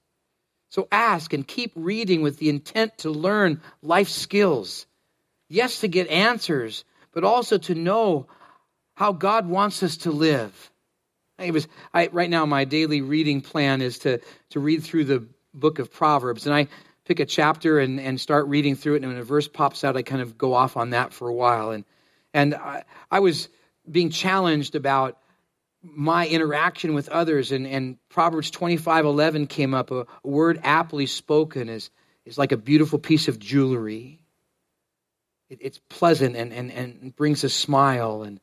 So 0.70 0.88
ask 0.90 1.34
and 1.34 1.46
keep 1.46 1.72
reading 1.74 2.22
with 2.22 2.38
the 2.38 2.48
intent 2.48 2.98
to 2.98 3.10
learn 3.10 3.60
life 3.82 4.08
skills. 4.08 4.86
Yes, 5.48 5.80
to 5.80 5.88
get 5.88 6.08
answers, 6.08 6.84
but 7.12 7.24
also 7.24 7.58
to 7.58 7.74
know 7.74 8.26
how 9.02 9.10
God 9.12 9.48
wants 9.48 9.82
us 9.82 9.96
to 9.96 10.12
live. 10.12 10.70
I 11.36 11.50
was, 11.50 11.66
I, 11.92 12.06
right 12.12 12.30
now, 12.30 12.46
my 12.46 12.64
daily 12.64 13.00
reading 13.00 13.40
plan 13.40 13.82
is 13.82 13.98
to, 14.00 14.20
to 14.50 14.60
read 14.60 14.84
through 14.84 15.06
the 15.06 15.26
book 15.52 15.80
of 15.80 15.92
Proverbs. 15.92 16.46
And 16.46 16.54
I 16.54 16.68
pick 17.04 17.18
a 17.18 17.26
chapter 17.26 17.80
and, 17.80 17.98
and 17.98 18.20
start 18.20 18.46
reading 18.46 18.76
through 18.76 18.94
it. 18.94 19.02
And 19.02 19.08
when 19.08 19.20
a 19.20 19.24
verse 19.24 19.48
pops 19.48 19.82
out, 19.82 19.96
I 19.96 20.02
kind 20.02 20.22
of 20.22 20.38
go 20.38 20.54
off 20.54 20.76
on 20.76 20.90
that 20.90 21.12
for 21.12 21.26
a 21.26 21.34
while. 21.34 21.72
And, 21.72 21.84
and 22.32 22.54
I, 22.54 22.84
I 23.10 23.18
was 23.18 23.48
being 23.90 24.10
challenged 24.10 24.76
about 24.76 25.18
my 25.82 26.28
interaction 26.28 26.94
with 26.94 27.08
others. 27.08 27.50
And, 27.50 27.66
and 27.66 27.96
Proverbs 28.08 28.52
25 28.52 29.04
11 29.04 29.48
came 29.48 29.74
up. 29.74 29.90
A, 29.90 30.06
word 30.22 30.60
aptly 30.62 31.06
spoken 31.06 31.68
is, 31.68 31.90
is 32.24 32.38
like 32.38 32.52
a 32.52 32.56
beautiful 32.56 33.00
piece 33.00 33.26
of 33.26 33.40
jewelry. 33.40 34.20
It, 35.50 35.58
it's 35.60 35.80
pleasant 35.88 36.36
and, 36.36 36.52
and, 36.52 36.70
and 36.70 37.16
brings 37.16 37.42
a 37.42 37.48
smile. 37.48 38.22
And 38.22 38.38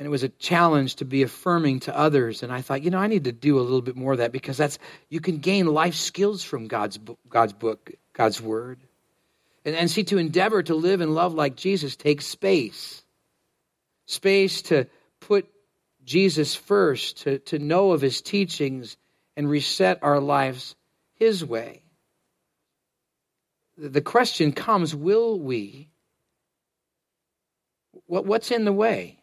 and 0.00 0.06
it 0.06 0.10
was 0.10 0.22
a 0.22 0.30
challenge 0.30 0.94
to 0.94 1.04
be 1.04 1.20
affirming 1.22 1.80
to 1.80 1.94
others. 1.94 2.42
And 2.42 2.50
i 2.50 2.62
thought 2.62 2.82
you 2.82 2.90
know 2.90 2.98
i 2.98 3.06
need 3.06 3.24
to 3.24 3.32
do 3.32 3.58
a 3.58 3.60
little 3.60 3.82
bit 3.82 3.96
more 3.96 4.12
of 4.12 4.18
that 4.18 4.32
because 4.32 4.56
that's 4.56 4.78
you 5.10 5.20
can 5.20 5.38
gain 5.38 5.66
life 5.66 5.94
skills 5.94 6.42
from 6.42 6.68
god's 6.68 6.98
god's 7.28 7.52
book 7.52 7.92
god's 8.14 8.40
word. 8.40 8.80
And, 9.62 9.76
and 9.76 9.90
see 9.90 10.04
to 10.04 10.16
endeavor 10.16 10.62
to 10.62 10.74
live 10.74 11.02
and 11.02 11.14
love 11.14 11.34
like 11.34 11.54
jesus 11.54 11.96
takes 11.96 12.26
space. 12.26 13.02
Space 14.06 14.62
to 14.62 14.86
put 15.20 15.46
jesus 16.02 16.54
first 16.54 17.18
to, 17.24 17.38
to 17.40 17.58
know 17.58 17.92
of 17.92 18.00
his 18.00 18.22
teachings 18.22 18.96
and 19.36 19.50
reset 19.50 19.98
our 20.00 20.18
lives 20.18 20.76
his 21.12 21.44
way. 21.44 21.82
The 23.76 24.00
question 24.00 24.52
comes 24.52 24.94
will 24.94 25.38
we? 25.38 25.90
What, 28.06 28.24
what's 28.24 28.50
in 28.50 28.64
the 28.64 28.72
way 28.72 29.19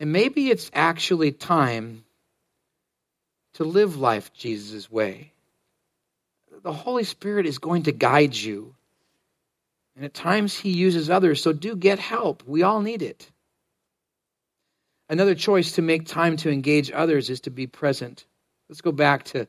and 0.00 0.12
maybe 0.12 0.48
it's 0.48 0.70
actually 0.72 1.30
time 1.30 2.04
to 3.54 3.64
live 3.64 3.96
life 3.96 4.32
Jesus' 4.32 4.90
way. 4.90 5.32
The 6.62 6.72
Holy 6.72 7.04
Spirit 7.04 7.46
is 7.46 7.58
going 7.58 7.84
to 7.84 7.92
guide 7.92 8.34
you. 8.34 8.74
And 9.94 10.04
at 10.04 10.14
times 10.14 10.56
he 10.56 10.70
uses 10.70 11.10
others, 11.10 11.42
so 11.42 11.52
do 11.52 11.76
get 11.76 11.98
help. 11.98 12.42
We 12.46 12.62
all 12.62 12.80
need 12.80 13.02
it. 13.02 13.30
Another 15.10 15.34
choice 15.34 15.72
to 15.72 15.82
make 15.82 16.06
time 16.06 16.36
to 16.38 16.50
engage 16.50 16.90
others 16.90 17.28
is 17.28 17.42
to 17.42 17.50
be 17.50 17.66
present. 17.66 18.24
Let's 18.68 18.80
go 18.80 18.92
back 18.92 19.24
to 19.24 19.48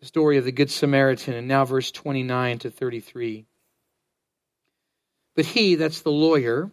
the 0.00 0.06
story 0.06 0.38
of 0.38 0.44
the 0.44 0.52
Good 0.52 0.70
Samaritan 0.70 1.34
and 1.34 1.48
now 1.48 1.64
verse 1.64 1.90
29 1.90 2.60
to 2.60 2.70
33. 2.70 3.44
But 5.34 5.44
he, 5.44 5.74
that's 5.74 6.00
the 6.00 6.12
lawyer, 6.12 6.70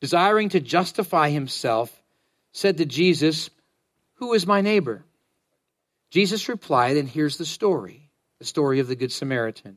desiring 0.00 0.48
to 0.50 0.60
justify 0.60 1.30
himself, 1.30 2.02
said 2.52 2.78
to 2.78 2.86
Jesus, 2.86 3.50
Who 4.14 4.32
is 4.32 4.46
my 4.46 4.60
neighbor? 4.60 5.04
Jesus 6.10 6.48
replied, 6.48 6.96
and 6.96 7.08
here's 7.08 7.38
the 7.38 7.46
story 7.46 8.10
the 8.38 8.44
story 8.44 8.80
of 8.80 8.88
the 8.88 8.96
Good 8.96 9.12
Samaritan. 9.12 9.76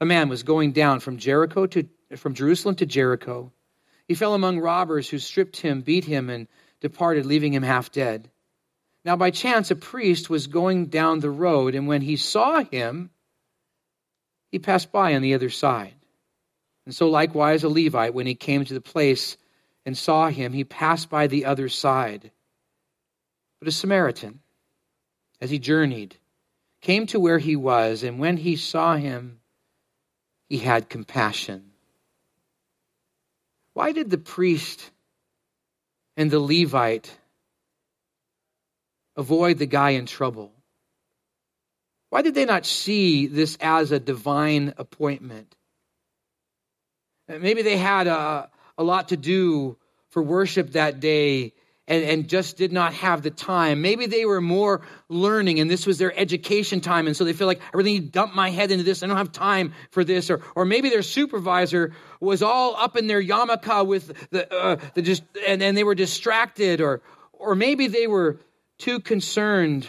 A 0.00 0.04
man 0.04 0.28
was 0.28 0.42
going 0.42 0.72
down 0.72 1.00
from 1.00 1.16
Jericho 1.16 1.66
to 1.66 1.88
from 2.16 2.34
Jerusalem 2.34 2.76
to 2.76 2.86
Jericho. 2.86 3.52
He 4.06 4.14
fell 4.14 4.34
among 4.34 4.60
robbers 4.60 5.08
who 5.08 5.18
stripped 5.18 5.56
him, 5.56 5.80
beat 5.80 6.04
him, 6.04 6.30
and 6.30 6.46
departed, 6.80 7.26
leaving 7.26 7.52
him 7.52 7.64
half 7.64 7.90
dead. 7.90 8.30
Now, 9.04 9.16
by 9.16 9.30
chance, 9.30 9.70
a 9.70 9.76
priest 9.76 10.30
was 10.30 10.46
going 10.46 10.86
down 10.86 11.20
the 11.20 11.30
road, 11.30 11.74
and 11.74 11.88
when 11.88 12.02
he 12.02 12.16
saw 12.16 12.62
him, 12.62 13.10
he 14.52 14.58
passed 14.58 14.92
by 14.92 15.14
on 15.14 15.22
the 15.22 15.34
other 15.34 15.50
side. 15.50 15.94
And 16.84 16.94
so, 16.94 17.08
likewise, 17.08 17.64
a 17.64 17.68
Levite, 17.68 18.14
when 18.14 18.26
he 18.26 18.34
came 18.34 18.64
to 18.64 18.74
the 18.74 18.80
place 18.80 19.36
and 19.86 19.96
saw 19.96 20.28
him, 20.28 20.52
he 20.52 20.64
passed 20.64 21.08
by 21.08 21.28
the 21.28 21.44
other 21.44 21.68
side. 21.68 22.32
But 23.60 23.68
a 23.68 23.72
Samaritan, 23.72 24.40
as 25.40 25.48
he 25.48 25.60
journeyed, 25.60 26.16
came 26.82 27.06
to 27.06 27.20
where 27.20 27.38
he 27.38 27.54
was, 27.54 28.02
and 28.02 28.18
when 28.18 28.36
he 28.36 28.56
saw 28.56 28.96
him, 28.96 29.38
he 30.48 30.58
had 30.58 30.88
compassion. 30.88 31.70
Why 33.74 33.92
did 33.92 34.10
the 34.10 34.18
priest 34.18 34.90
and 36.16 36.30
the 36.30 36.40
Levite 36.40 37.16
avoid 39.16 39.58
the 39.58 39.66
guy 39.66 39.90
in 39.90 40.06
trouble? 40.06 40.52
Why 42.10 42.22
did 42.22 42.34
they 42.34 42.44
not 42.44 42.66
see 42.66 43.26
this 43.26 43.56
as 43.60 43.92
a 43.92 44.00
divine 44.00 44.74
appointment? 44.78 45.54
Maybe 47.28 47.62
they 47.62 47.76
had 47.76 48.06
a, 48.06 48.50
a 48.78 48.84
lot 48.84 49.08
to 49.08 49.16
do 49.16 49.76
for 50.10 50.22
worship 50.22 50.72
that 50.72 51.00
day 51.00 51.52
and, 51.88 52.04
and 52.04 52.28
just 52.28 52.56
did 52.56 52.72
not 52.72 52.94
have 52.94 53.22
the 53.22 53.30
time. 53.30 53.80
Maybe 53.80 54.06
they 54.06 54.24
were 54.24 54.40
more 54.40 54.82
learning 55.08 55.60
and 55.60 55.70
this 55.70 55.86
was 55.86 55.98
their 55.98 56.16
education 56.18 56.80
time. 56.80 57.06
And 57.06 57.16
so 57.16 57.24
they 57.24 57.32
feel 57.32 57.46
like 57.46 57.60
I 57.60 57.76
really 57.76 57.92
need 57.92 58.06
to 58.06 58.10
dump 58.10 58.34
my 58.34 58.50
head 58.50 58.70
into 58.70 58.84
this. 58.84 59.02
I 59.02 59.06
don't 59.06 59.16
have 59.16 59.32
time 59.32 59.72
for 59.90 60.02
this. 60.02 60.30
Or, 60.30 60.42
or 60.54 60.64
maybe 60.64 60.90
their 60.90 61.02
supervisor 61.02 61.92
was 62.20 62.42
all 62.42 62.74
up 62.76 62.96
in 62.96 63.06
their 63.06 63.22
yarmulke 63.22 63.86
with 63.86 64.30
the, 64.30 64.52
uh, 64.52 64.76
the 64.94 65.02
just, 65.02 65.22
and, 65.46 65.62
and 65.62 65.76
they 65.76 65.84
were 65.84 65.94
distracted. 65.94 66.80
Or, 66.80 67.02
or 67.32 67.54
maybe 67.54 67.86
they 67.86 68.06
were 68.06 68.40
too 68.78 69.00
concerned 69.00 69.88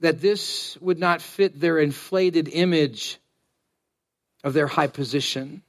that 0.00 0.20
this 0.20 0.76
would 0.80 0.98
not 0.98 1.22
fit 1.22 1.58
their 1.58 1.78
inflated 1.78 2.48
image 2.48 3.18
of 4.44 4.52
their 4.52 4.66
high 4.66 4.86
position. 4.86 5.62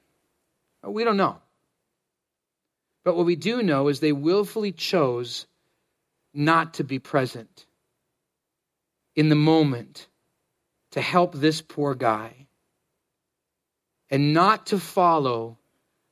We 0.86 1.04
don't 1.04 1.18
know. 1.18 1.38
But 3.04 3.16
what 3.16 3.26
we 3.26 3.36
do 3.36 3.62
know 3.62 3.88
is 3.88 4.00
they 4.00 4.12
willfully 4.12 4.72
chose 4.72 5.46
not 6.34 6.76
to 6.76 6.84
be 6.84 7.00
present 7.00 7.66
in 9.16 9.30
the 9.30 9.36
moment 9.36 10.08
to 10.92 11.02
help 11.02 11.34
this 11.34 11.62
poor 11.62 11.96
guy 11.96 12.48
and 14.10 14.34
not 14.34 14.68
to 14.68 14.80
follow 14.80 15.58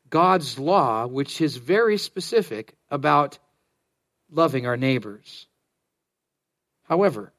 God's 0.10 0.60
law, 0.60 1.08
which 1.08 1.42
is 1.42 1.58
very 1.58 1.98
specific 1.98 2.76
about 2.90 3.40
loving 4.30 4.66
our 4.66 4.78
neighbors. 4.78 5.48
However, 6.84 7.34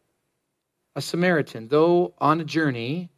a 0.96 1.02
Samaritan, 1.02 1.68
though 1.68 2.14
on 2.18 2.40
a 2.40 2.44
journey, 2.44 3.10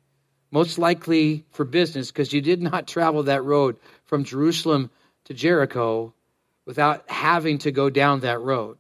most 0.50 0.78
likely 0.78 1.44
for 1.50 1.64
business, 1.64 2.10
because 2.10 2.32
you 2.32 2.40
did 2.40 2.62
not 2.62 2.86
travel 2.96 3.24
that 3.24 3.44
road 3.44 3.76
from 4.06 4.24
Jerusalem 4.24 4.90
to 5.24 5.34
Jericho 5.34 6.12
without 6.64 7.08
having 7.10 7.58
to 7.58 7.70
go 7.70 7.90
down 7.90 8.20
that 8.20 8.40
road. 8.40 8.78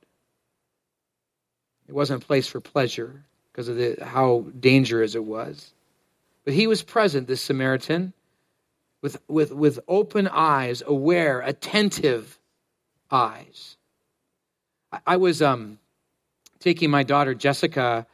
It 1.88 1.94
wasn't 1.94 2.22
a 2.22 2.26
place 2.26 2.48
for 2.48 2.60
pleasure 2.60 3.22
because 3.52 3.68
of 3.68 3.76
the, 3.76 3.98
how 4.04 4.46
dangerous 4.58 5.14
it 5.14 5.24
was. 5.24 5.72
But 6.44 6.54
he 6.54 6.66
was 6.66 6.82
present, 6.82 7.26
this 7.26 7.42
Samaritan, 7.42 8.12
with, 9.02 9.20
with, 9.28 9.52
with 9.52 9.78
open 9.88 10.28
eyes, 10.28 10.82
aware, 10.84 11.40
attentive 11.40 12.38
eyes. 13.10 13.76
I, 14.92 15.00
I 15.06 15.16
was 15.16 15.42
um, 15.42 15.78
taking 16.58 16.90
my 16.90 17.02
daughter 17.02 17.34
Jessica 17.34 18.06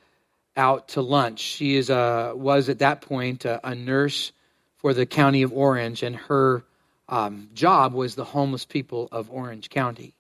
out 0.57 0.89
to 0.89 1.01
lunch. 1.01 1.41
She 1.41 1.77
is 1.77 1.89
a, 1.89 2.33
was 2.35 2.69
at 2.69 2.81
that 2.81 3.01
point 3.01 3.45
a, 3.45 3.67
a 3.67 3.75
nurse 3.75 4.33
for 4.77 4.93
the 4.93 5.07
county 5.07 5.43
of 5.43 5.53
Orange, 5.53 6.03
and 6.03 6.17
her 6.17 6.65
um, 7.13 7.51
job 7.53 7.93
was 7.93 8.15
the 8.15 8.25
homeless 8.25 8.65
people 8.65 9.07
of 9.13 9.31
Orange 9.31 9.69
County. 9.69 10.15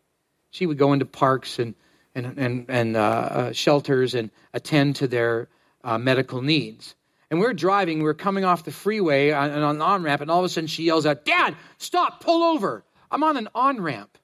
She 0.50 0.66
would 0.66 0.76
go 0.76 0.92
into 0.92 1.06
parks 1.06 1.58
and 1.58 1.74
and 2.14 2.38
and, 2.38 2.66
and 2.68 2.96
uh, 2.96 3.00
uh, 3.00 3.52
shelters 3.52 4.14
and 4.14 4.30
attend 4.52 4.96
to 4.96 5.08
their 5.08 5.48
uh, 5.82 5.96
medical 5.96 6.42
needs. 6.42 6.94
And 7.30 7.40
we 7.40 7.46
are 7.46 7.54
driving, 7.54 8.02
we 8.02 8.10
are 8.10 8.14
coming 8.14 8.44
off 8.44 8.64
the 8.64 8.72
freeway 8.72 9.30
on, 9.30 9.50
on 9.50 9.76
an 9.76 9.80
on 9.80 10.02
ramp, 10.02 10.20
and 10.20 10.30
all 10.30 10.40
of 10.40 10.44
a 10.44 10.50
sudden 10.50 10.68
she 10.68 10.84
yells 10.84 11.06
out, 11.06 11.24
"Dad, 11.24 11.56
stop! 11.78 12.22
Pull 12.22 12.42
over! 12.42 12.84
I'm 13.10 13.22
on 13.22 13.38
an 13.38 13.48
on 13.54 13.80
ramp." 13.80 14.18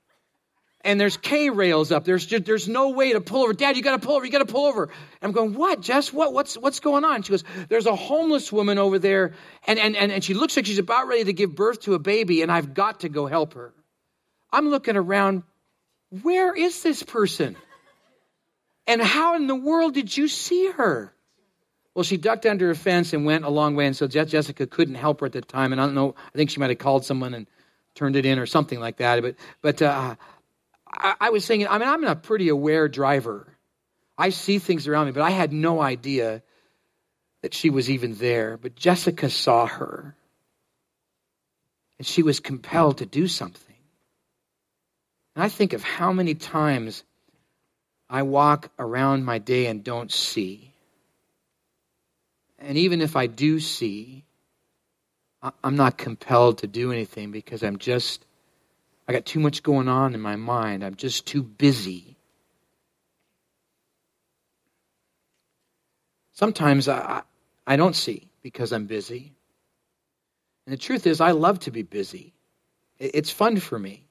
And 0.82 1.00
there's 1.00 1.16
K 1.16 1.50
rails 1.50 1.90
up. 1.90 2.04
There's 2.04 2.24
just, 2.24 2.44
there's 2.44 2.68
no 2.68 2.90
way 2.90 3.12
to 3.12 3.20
pull 3.20 3.42
over. 3.42 3.52
Dad, 3.52 3.76
you 3.76 3.82
got 3.82 4.00
to 4.00 4.06
pull 4.06 4.16
over. 4.16 4.24
You 4.24 4.30
got 4.30 4.38
to 4.38 4.52
pull 4.52 4.66
over. 4.66 4.84
And 4.84 4.92
I'm 5.22 5.32
going, 5.32 5.54
what, 5.54 5.80
Jess? 5.80 6.12
What? 6.12 6.32
What's 6.32 6.56
what's 6.56 6.80
going 6.80 7.04
on? 7.04 7.22
She 7.22 7.30
goes, 7.30 7.44
there's 7.68 7.86
a 7.86 7.96
homeless 7.96 8.52
woman 8.52 8.78
over 8.78 8.98
there, 8.98 9.34
and 9.66 9.78
and 9.78 9.96
and, 9.96 10.12
and 10.12 10.22
she 10.22 10.34
looks 10.34 10.56
like 10.56 10.66
she's 10.66 10.78
about 10.78 11.08
ready 11.08 11.24
to 11.24 11.32
give 11.32 11.54
birth 11.54 11.80
to 11.82 11.94
a 11.94 11.98
baby, 11.98 12.42
and 12.42 12.52
I've 12.52 12.74
got 12.74 13.00
to 13.00 13.08
go 13.08 13.26
help 13.26 13.54
her. 13.54 13.74
I'm 14.52 14.68
looking 14.68 14.96
around. 14.96 15.42
Where 16.22 16.54
is 16.54 16.82
this 16.82 17.02
person? 17.02 17.56
And 18.86 19.02
how 19.02 19.36
in 19.36 19.46
the 19.46 19.54
world 19.54 19.92
did 19.92 20.16
you 20.16 20.26
see 20.26 20.70
her? 20.70 21.12
Well, 21.94 22.04
she 22.04 22.16
ducked 22.16 22.46
under 22.46 22.70
a 22.70 22.74
fence 22.74 23.12
and 23.12 23.26
went 23.26 23.44
a 23.44 23.50
long 23.50 23.74
way, 23.74 23.86
and 23.86 23.96
so 23.96 24.06
Jessica 24.06 24.66
couldn't 24.66 24.94
help 24.94 25.20
her 25.20 25.26
at 25.26 25.32
the 25.32 25.42
time. 25.42 25.72
And 25.72 25.80
I 25.80 25.84
don't 25.84 25.94
know. 25.94 26.14
I 26.16 26.38
think 26.38 26.48
she 26.50 26.60
might 26.60 26.70
have 26.70 26.78
called 26.78 27.04
someone 27.04 27.34
and 27.34 27.46
turned 27.94 28.16
it 28.16 28.24
in 28.24 28.38
or 28.38 28.46
something 28.46 28.78
like 28.78 28.98
that. 28.98 29.20
But 29.20 29.34
but. 29.60 29.82
Uh, 29.82 30.14
I, 30.92 31.14
I 31.20 31.30
was 31.30 31.46
thinking, 31.46 31.68
I 31.68 31.78
mean, 31.78 31.88
I'm 31.88 32.04
a 32.04 32.16
pretty 32.16 32.48
aware 32.48 32.88
driver. 32.88 33.46
I 34.16 34.30
see 34.30 34.58
things 34.58 34.88
around 34.88 35.06
me, 35.06 35.12
but 35.12 35.22
I 35.22 35.30
had 35.30 35.52
no 35.52 35.80
idea 35.80 36.42
that 37.42 37.54
she 37.54 37.70
was 37.70 37.90
even 37.90 38.14
there. 38.14 38.56
But 38.56 38.74
Jessica 38.74 39.30
saw 39.30 39.66
her, 39.66 40.16
and 41.98 42.06
she 42.06 42.22
was 42.22 42.40
compelled 42.40 42.98
to 42.98 43.06
do 43.06 43.28
something. 43.28 43.76
And 45.36 45.44
I 45.44 45.48
think 45.48 45.72
of 45.72 45.84
how 45.84 46.12
many 46.12 46.34
times 46.34 47.04
I 48.10 48.22
walk 48.22 48.70
around 48.78 49.24
my 49.24 49.38
day 49.38 49.66
and 49.66 49.84
don't 49.84 50.10
see. 50.10 50.72
And 52.58 52.76
even 52.76 53.00
if 53.00 53.14
I 53.14 53.28
do 53.28 53.60
see, 53.60 54.24
I'm 55.62 55.76
not 55.76 55.96
compelled 55.96 56.58
to 56.58 56.66
do 56.66 56.90
anything 56.90 57.30
because 57.30 57.62
I'm 57.62 57.78
just 57.78 58.24
I 59.08 59.12
got 59.12 59.24
too 59.24 59.40
much 59.40 59.62
going 59.62 59.88
on 59.88 60.14
in 60.14 60.20
my 60.20 60.36
mind. 60.36 60.84
I'm 60.84 60.94
just 60.94 61.26
too 61.26 61.42
busy. 61.42 62.18
Sometimes 66.34 66.88
I, 66.88 67.22
I 67.66 67.76
don't 67.76 67.96
see 67.96 68.28
because 68.42 68.72
I'm 68.72 68.86
busy. 68.86 69.32
And 70.66 70.74
the 70.74 70.78
truth 70.78 71.06
is, 71.06 71.22
I 71.22 71.30
love 71.30 71.58
to 71.60 71.70
be 71.70 71.82
busy. 71.82 72.34
It's 72.98 73.30
fun 73.30 73.58
for 73.58 73.78
me. 73.78 74.04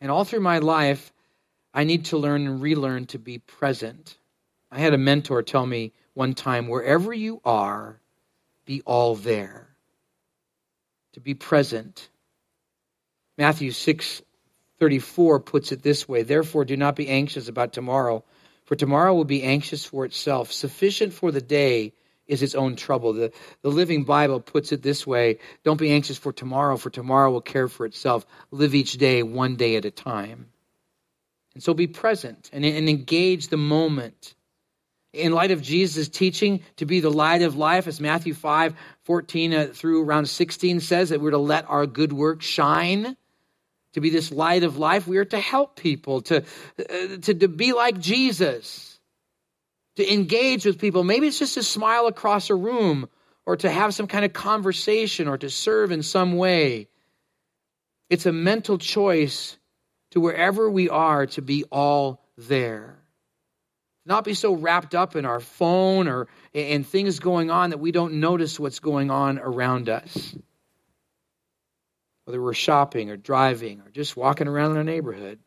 And 0.00 0.10
all 0.10 0.24
through 0.24 0.40
my 0.40 0.58
life, 0.58 1.12
I 1.74 1.84
need 1.84 2.06
to 2.06 2.16
learn 2.16 2.46
and 2.46 2.62
relearn 2.62 3.04
to 3.06 3.18
be 3.18 3.38
present. 3.38 4.16
I 4.72 4.78
had 4.78 4.94
a 4.94 4.98
mentor 4.98 5.42
tell 5.42 5.66
me 5.66 5.92
one 6.14 6.34
time 6.34 6.68
wherever 6.68 7.12
you 7.12 7.40
are, 7.44 8.00
be 8.64 8.80
all 8.86 9.14
there. 9.14 9.68
To 11.12 11.20
be 11.20 11.34
present 11.34 12.09
Matthew 13.40 13.70
6:34 13.70 15.40
puts 15.40 15.72
it 15.72 15.82
this 15.82 16.06
way 16.06 16.22
Therefore, 16.22 16.66
do 16.66 16.76
not 16.76 16.94
be 16.94 17.08
anxious 17.08 17.48
about 17.48 17.72
tomorrow, 17.72 18.22
for 18.66 18.76
tomorrow 18.76 19.14
will 19.14 19.24
be 19.24 19.42
anxious 19.42 19.82
for 19.82 20.04
itself. 20.04 20.52
Sufficient 20.52 21.14
for 21.14 21.32
the 21.32 21.40
day 21.40 21.94
is 22.26 22.42
its 22.42 22.54
own 22.54 22.76
trouble. 22.76 23.14
The, 23.14 23.32
the 23.62 23.70
Living 23.70 24.04
Bible 24.04 24.40
puts 24.40 24.72
it 24.72 24.82
this 24.82 25.06
way 25.06 25.38
Don't 25.64 25.80
be 25.80 25.90
anxious 25.90 26.18
for 26.18 26.34
tomorrow, 26.34 26.76
for 26.76 26.90
tomorrow 26.90 27.30
will 27.30 27.40
care 27.40 27.66
for 27.66 27.86
itself. 27.86 28.26
Live 28.50 28.74
each 28.74 28.98
day 28.98 29.22
one 29.22 29.56
day 29.56 29.76
at 29.76 29.86
a 29.86 29.90
time. 29.90 30.50
And 31.54 31.62
so 31.62 31.72
be 31.72 31.86
present 31.86 32.50
and, 32.52 32.62
and 32.62 32.90
engage 32.90 33.48
the 33.48 33.56
moment. 33.56 34.34
In 35.14 35.32
light 35.32 35.50
of 35.50 35.62
Jesus' 35.62 36.10
teaching 36.10 36.60
to 36.76 36.84
be 36.84 37.00
the 37.00 37.10
light 37.10 37.40
of 37.40 37.56
life, 37.56 37.86
as 37.86 38.02
Matthew 38.02 38.34
5 38.34 38.74
14 39.04 39.54
uh, 39.54 39.66
through 39.72 40.04
around 40.04 40.28
16 40.28 40.80
says, 40.80 41.08
that 41.08 41.22
we're 41.22 41.30
to 41.30 41.38
let 41.38 41.64
our 41.70 41.86
good 41.86 42.12
work 42.12 42.42
shine 42.42 43.16
to 43.94 44.00
be 44.00 44.10
this 44.10 44.30
light 44.30 44.62
of 44.62 44.78
life. 44.78 45.06
We 45.06 45.18
are 45.18 45.24
to 45.26 45.38
help 45.38 45.76
people, 45.76 46.22
to, 46.22 46.38
uh, 46.78 47.16
to, 47.22 47.34
to 47.34 47.48
be 47.48 47.72
like 47.72 47.98
Jesus, 47.98 48.98
to 49.96 50.12
engage 50.12 50.64
with 50.64 50.78
people. 50.78 51.04
Maybe 51.04 51.26
it's 51.26 51.38
just 51.38 51.54
to 51.54 51.62
smile 51.62 52.06
across 52.06 52.50
a 52.50 52.54
room 52.54 53.08
or 53.46 53.56
to 53.56 53.70
have 53.70 53.94
some 53.94 54.06
kind 54.06 54.24
of 54.24 54.32
conversation 54.32 55.28
or 55.28 55.38
to 55.38 55.50
serve 55.50 55.90
in 55.90 56.02
some 56.02 56.36
way. 56.36 56.88
It's 58.08 58.26
a 58.26 58.32
mental 58.32 58.78
choice 58.78 59.56
to 60.12 60.20
wherever 60.20 60.70
we 60.70 60.88
are 60.88 61.26
to 61.26 61.42
be 61.42 61.64
all 61.64 62.24
there. 62.36 62.96
Not 64.06 64.24
be 64.24 64.34
so 64.34 64.54
wrapped 64.54 64.94
up 64.94 65.14
in 65.14 65.24
our 65.24 65.40
phone 65.40 66.08
or 66.08 66.26
in 66.52 66.84
things 66.84 67.20
going 67.20 67.50
on 67.50 67.70
that 67.70 67.78
we 67.78 67.92
don't 67.92 68.14
notice 68.14 68.58
what's 68.58 68.80
going 68.80 69.10
on 69.10 69.38
around 69.38 69.88
us 69.88 70.34
whether 72.24 72.40
we're 72.40 72.54
shopping 72.54 73.10
or 73.10 73.16
driving 73.16 73.80
or 73.80 73.90
just 73.90 74.16
walking 74.16 74.48
around 74.48 74.72
in 74.72 74.78
a 74.78 74.84
neighborhood, 74.84 75.38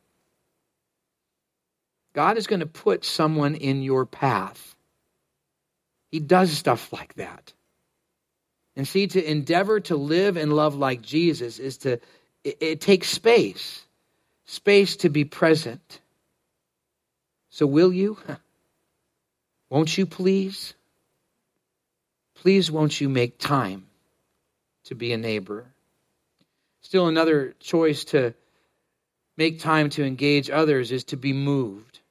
God 2.14 2.38
is 2.38 2.48
going 2.48 2.60
to 2.60 2.66
put 2.66 3.06
someone 3.06 3.56
in 3.56 3.82
your 3.82 4.06
path. 4.06 4.76
He 6.12 6.20
does 6.20 6.52
stuff 6.52 6.94
like 6.94 7.16
that. 7.16 7.54
And 8.76 8.88
see, 8.88 9.08
to 9.08 9.24
endeavor 9.24 9.80
to 9.82 9.96
live 9.96 10.38
and 10.38 10.54
love 10.54 10.76
like 10.76 11.02
Jesus 11.02 11.60
is 11.60 11.78
to, 11.80 11.94
it, 12.44 12.58
it 12.60 12.82
takes 12.82 13.08
space, 13.10 13.84
space 14.46 14.98
to 14.98 15.10
be 15.10 15.26
present. 15.26 16.00
So, 17.50 17.68
will 17.68 17.94
you? 17.94 18.18
Won't 19.70 19.98
you 19.98 20.06
please? 20.06 20.74
Please, 22.36 22.70
won't 22.70 23.00
you 23.00 23.10
make 23.10 23.40
time 23.40 23.88
to 24.86 24.96
be 24.96 25.14
a 25.14 25.18
neighbor? 25.18 25.73
Still, 26.94 27.08
another 27.08 27.56
choice 27.60 28.04
to 28.04 28.36
make 29.36 29.60
time 29.60 29.90
to 29.90 30.06
engage 30.06 30.52
others 30.52 30.92
is 30.92 31.06
to 31.06 31.18
be 31.18 31.34
moved. 31.34 32.02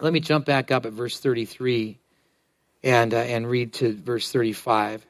Let 0.00 0.12
me 0.12 0.18
jump 0.18 0.44
back 0.44 0.72
up 0.72 0.86
at 0.86 0.92
verse 0.92 1.20
33 1.20 1.96
and, 2.82 3.14
uh, 3.14 3.18
and 3.18 3.48
read 3.48 3.74
to 3.74 3.94
verse 3.94 4.32
35. 4.32 5.06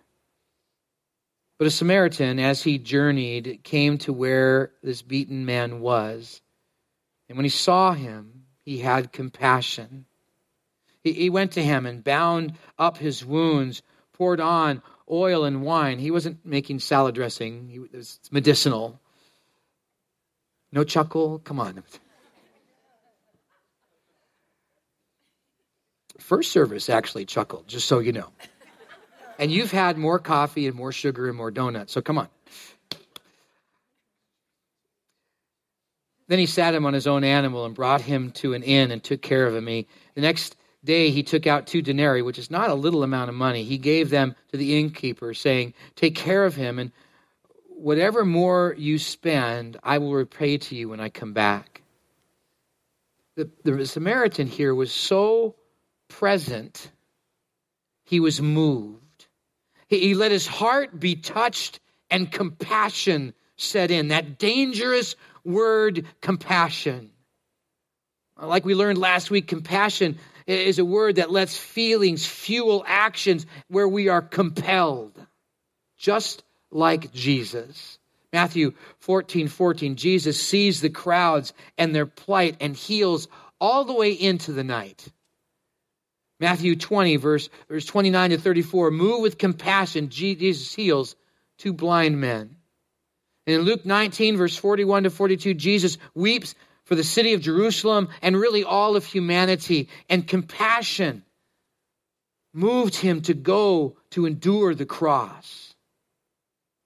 But 1.56 1.68
a 1.68 1.70
Samaritan, 1.70 2.38
as 2.38 2.62
he 2.62 2.76
journeyed, 2.76 3.60
came 3.62 3.96
to 3.96 4.12
where 4.12 4.72
this 4.82 5.00
beaten 5.00 5.46
man 5.46 5.80
was. 5.80 6.42
And 7.30 7.38
when 7.38 7.46
he 7.46 7.48
saw 7.48 7.94
him, 7.94 8.44
he 8.62 8.76
had 8.76 9.10
compassion. 9.10 10.04
He, 11.02 11.14
he 11.14 11.30
went 11.30 11.52
to 11.52 11.64
him 11.64 11.86
and 11.86 12.04
bound 12.04 12.52
up 12.78 12.98
his 12.98 13.24
wounds, 13.24 13.80
poured 14.12 14.38
on 14.38 14.82
oil 15.10 15.44
and 15.44 15.62
wine. 15.62 15.98
He 15.98 16.10
wasn't 16.10 16.44
making 16.44 16.80
salad 16.80 17.14
dressing, 17.14 17.68
he, 17.68 17.78
was 17.78 18.20
medicinal. 18.30 19.00
No 20.72 20.84
chuckle? 20.84 21.38
Come 21.38 21.60
on. 21.60 21.82
First 26.18 26.50
service 26.50 26.90
actually 26.90 27.24
chuckled, 27.24 27.68
just 27.68 27.86
so 27.86 28.00
you 28.00 28.12
know. 28.12 28.28
And 29.38 29.52
you've 29.52 29.70
had 29.70 29.96
more 29.96 30.18
coffee 30.18 30.66
and 30.66 30.74
more 30.74 30.92
sugar 30.92 31.28
and 31.28 31.36
more 31.36 31.50
donuts, 31.50 31.92
so 31.92 32.00
come 32.00 32.18
on. 32.18 32.28
Then 36.28 36.38
he 36.38 36.46
sat 36.46 36.74
him 36.74 36.84
on 36.84 36.94
his 36.94 37.06
own 37.06 37.22
animal 37.22 37.64
and 37.64 37.74
brought 37.74 38.00
him 38.00 38.32
to 38.32 38.54
an 38.54 38.62
inn 38.62 38.90
and 38.90 39.02
took 39.02 39.22
care 39.22 39.46
of 39.46 39.54
him. 39.54 39.66
He, 39.66 39.86
the 40.14 40.20
next 40.20 40.56
day 40.86 41.10
he 41.10 41.22
took 41.22 41.46
out 41.46 41.66
two 41.66 41.82
denarii, 41.82 42.22
which 42.22 42.38
is 42.38 42.50
not 42.50 42.70
a 42.70 42.74
little 42.74 43.02
amount 43.02 43.28
of 43.28 43.34
money. 43.34 43.64
He 43.64 43.76
gave 43.76 44.08
them 44.08 44.34
to 44.50 44.56
the 44.56 44.78
innkeeper, 44.78 45.34
saying, 45.34 45.74
Take 45.94 46.14
care 46.14 46.46
of 46.46 46.54
him, 46.54 46.78
and 46.78 46.92
whatever 47.68 48.24
more 48.24 48.74
you 48.78 48.98
spend, 48.98 49.76
I 49.82 49.98
will 49.98 50.14
repay 50.14 50.56
to 50.56 50.74
you 50.74 50.88
when 50.88 51.00
I 51.00 51.10
come 51.10 51.34
back. 51.34 51.82
The, 53.34 53.50
the 53.64 53.84
Samaritan 53.86 54.46
here 54.46 54.74
was 54.74 54.90
so 54.90 55.56
present, 56.08 56.90
he 58.04 58.18
was 58.20 58.40
moved. 58.40 59.26
He, 59.88 60.00
he 60.00 60.14
let 60.14 60.32
his 60.32 60.46
heart 60.46 60.98
be 60.98 61.16
touched, 61.16 61.80
and 62.10 62.32
compassion 62.32 63.34
set 63.56 63.90
in. 63.90 64.08
That 64.08 64.38
dangerous 64.38 65.16
word, 65.44 66.06
compassion. 66.20 67.10
Like 68.40 68.64
we 68.64 68.74
learned 68.74 68.98
last 68.98 69.30
week, 69.30 69.48
compassion 69.48 70.18
is 70.46 70.78
a 70.78 70.84
word 70.84 71.16
that 71.16 71.30
lets 71.30 71.56
feelings 71.56 72.26
fuel 72.26 72.84
actions 72.86 73.46
where 73.68 73.88
we 73.88 74.08
are 74.08 74.22
compelled, 74.22 75.18
just 75.96 76.44
like 76.70 77.12
Jesus. 77.12 77.98
Matthew 78.32 78.74
14 79.00 79.48
14, 79.48 79.96
Jesus 79.96 80.40
sees 80.40 80.80
the 80.80 80.90
crowds 80.90 81.52
and 81.78 81.94
their 81.94 82.06
plight 82.06 82.56
and 82.60 82.76
heals 82.76 83.28
all 83.60 83.84
the 83.84 83.94
way 83.94 84.12
into 84.12 84.52
the 84.52 84.64
night. 84.64 85.08
Matthew 86.38 86.76
20, 86.76 87.16
verse, 87.16 87.48
verse 87.68 87.86
29 87.86 88.30
to 88.30 88.38
34, 88.38 88.90
move 88.90 89.22
with 89.22 89.38
compassion, 89.38 90.10
Jesus 90.10 90.74
heals 90.74 91.16
two 91.56 91.72
blind 91.72 92.20
men. 92.20 92.56
And 93.46 93.56
in 93.56 93.62
Luke 93.62 93.86
19, 93.86 94.36
verse 94.36 94.56
41 94.56 95.04
to 95.04 95.10
42, 95.10 95.54
Jesus 95.54 95.98
weeps 96.14 96.54
for 96.86 96.94
the 96.94 97.04
city 97.04 97.34
of 97.34 97.40
Jerusalem 97.40 98.08
and 98.22 98.36
really 98.36 98.64
all 98.64 98.96
of 98.96 99.04
humanity. 99.04 99.88
And 100.08 100.26
compassion 100.26 101.24
moved 102.52 102.94
him 102.94 103.20
to 103.22 103.34
go 103.34 103.96
to 104.10 104.24
endure 104.24 104.74
the 104.74 104.86
cross. 104.86 105.74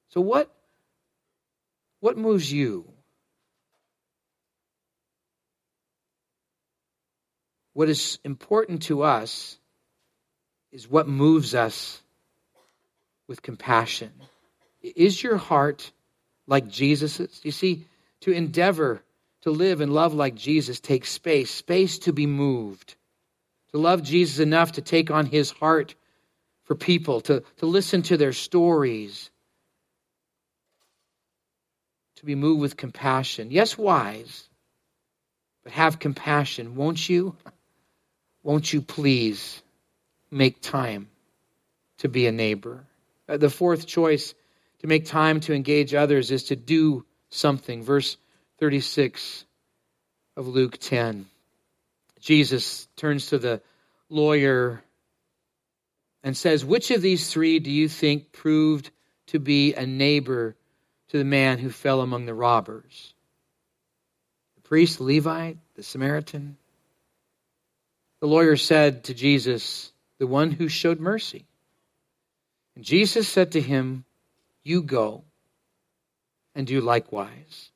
So, 0.09 0.21
what, 0.21 0.51
what 2.01 2.17
moves 2.17 2.51
you? 2.51 2.87
What 7.75 7.91
is 7.91 8.19
important 8.25 8.83
to 8.85 9.03
us 9.03 9.59
is 10.73 10.89
what 10.89 11.09
moves 11.09 11.55
us 11.55 12.03
with 13.29 13.43
compassion. 13.43 14.13
Is 14.83 15.23
your 15.23 15.37
heart 15.37 15.93
like 16.47 16.69
Jesus's? 16.69 17.41
You 17.45 17.53
see, 17.53 17.85
to 18.23 18.33
endeavor 18.33 19.03
to 19.43 19.51
live 19.51 19.81
and 19.81 19.93
love 19.93 20.15
like 20.15 20.35
Jesus 20.35 20.81
takes 20.81 21.11
space, 21.11 21.51
space 21.51 21.99
to 22.01 22.13
be 22.13 22.27
moved. 22.27 22.95
To 23.73 23.79
love 23.79 24.03
Jesus 24.03 24.39
enough 24.39 24.73
to 24.73 24.83
take 24.83 25.11
on 25.11 25.27
his 25.27 25.51
heart 25.51 25.95
for 26.65 26.75
people, 26.75 27.21
to, 27.23 27.43
to 27.59 27.67
listen 27.67 28.03
to 28.03 28.17
their 28.17 28.33
stories, 28.33 29.31
to 32.17 32.27
be 32.27 32.35
moved 32.35 32.61
with 32.61 32.77
compassion. 32.77 33.51
Yes, 33.51 33.79
wise, 33.79 34.49
but 35.65 35.73
have 35.73 35.99
compassion. 35.99 36.77
Won't 36.77 37.09
you? 37.09 37.35
Won't 38.43 38.73
you 38.73 38.83
please 38.83 39.63
make 40.31 40.61
time 40.61 41.09
to 41.99 42.09
be 42.09 42.27
a 42.27 42.33
neighbor? 42.33 42.85
Uh, 43.29 43.37
the 43.37 43.51
fourth 43.51 43.87
choice 43.87 44.35
to 44.81 44.87
make 44.87 45.07
time 45.07 45.41
to 45.41 45.55
engage 45.55 45.95
others 45.95 46.31
is 46.31 46.45
to 46.45 46.57
do 46.57 47.05
something. 47.31 47.83
Verse 47.83 48.17
36 48.61 49.47
of 50.37 50.47
Luke 50.47 50.77
10. 50.79 51.27
Jesus 52.21 52.89
turns 52.95 53.29
to 53.29 53.39
the 53.39 53.63
lawyer 54.11 54.83
and 56.23 56.37
says, 56.37 56.63
Which 56.63 56.91
of 56.91 57.01
these 57.01 57.33
three 57.33 57.59
do 57.59 57.71
you 57.71 57.89
think 57.89 58.33
proved 58.33 58.91
to 59.29 59.39
be 59.39 59.73
a 59.73 59.87
neighbor 59.87 60.57
to 61.09 61.17
the 61.17 61.25
man 61.25 61.59
who 61.59 61.71
fell 61.71 62.03
among 62.03 62.27
the 62.27 62.35
robbers? 62.35 63.15
The 64.57 64.69
priest, 64.69 64.99
the 64.99 65.05
Levite, 65.05 65.57
the 65.75 65.83
Samaritan? 65.83 66.59
The 68.21 68.29
lawyer 68.29 68.57
said 68.57 69.05
to 69.05 69.15
Jesus, 69.15 69.91
The 70.19 70.27
one 70.27 70.51
who 70.51 70.69
showed 70.69 71.01
mercy. 71.01 71.47
And 72.77 72.85
Jesus 72.85 73.27
said 73.27 73.53
to 73.53 73.61
him, 73.63 74.05
You 74.63 74.83
go 74.83 75.25
and 76.55 76.67
do 76.67 76.83
likewise. 76.83 77.71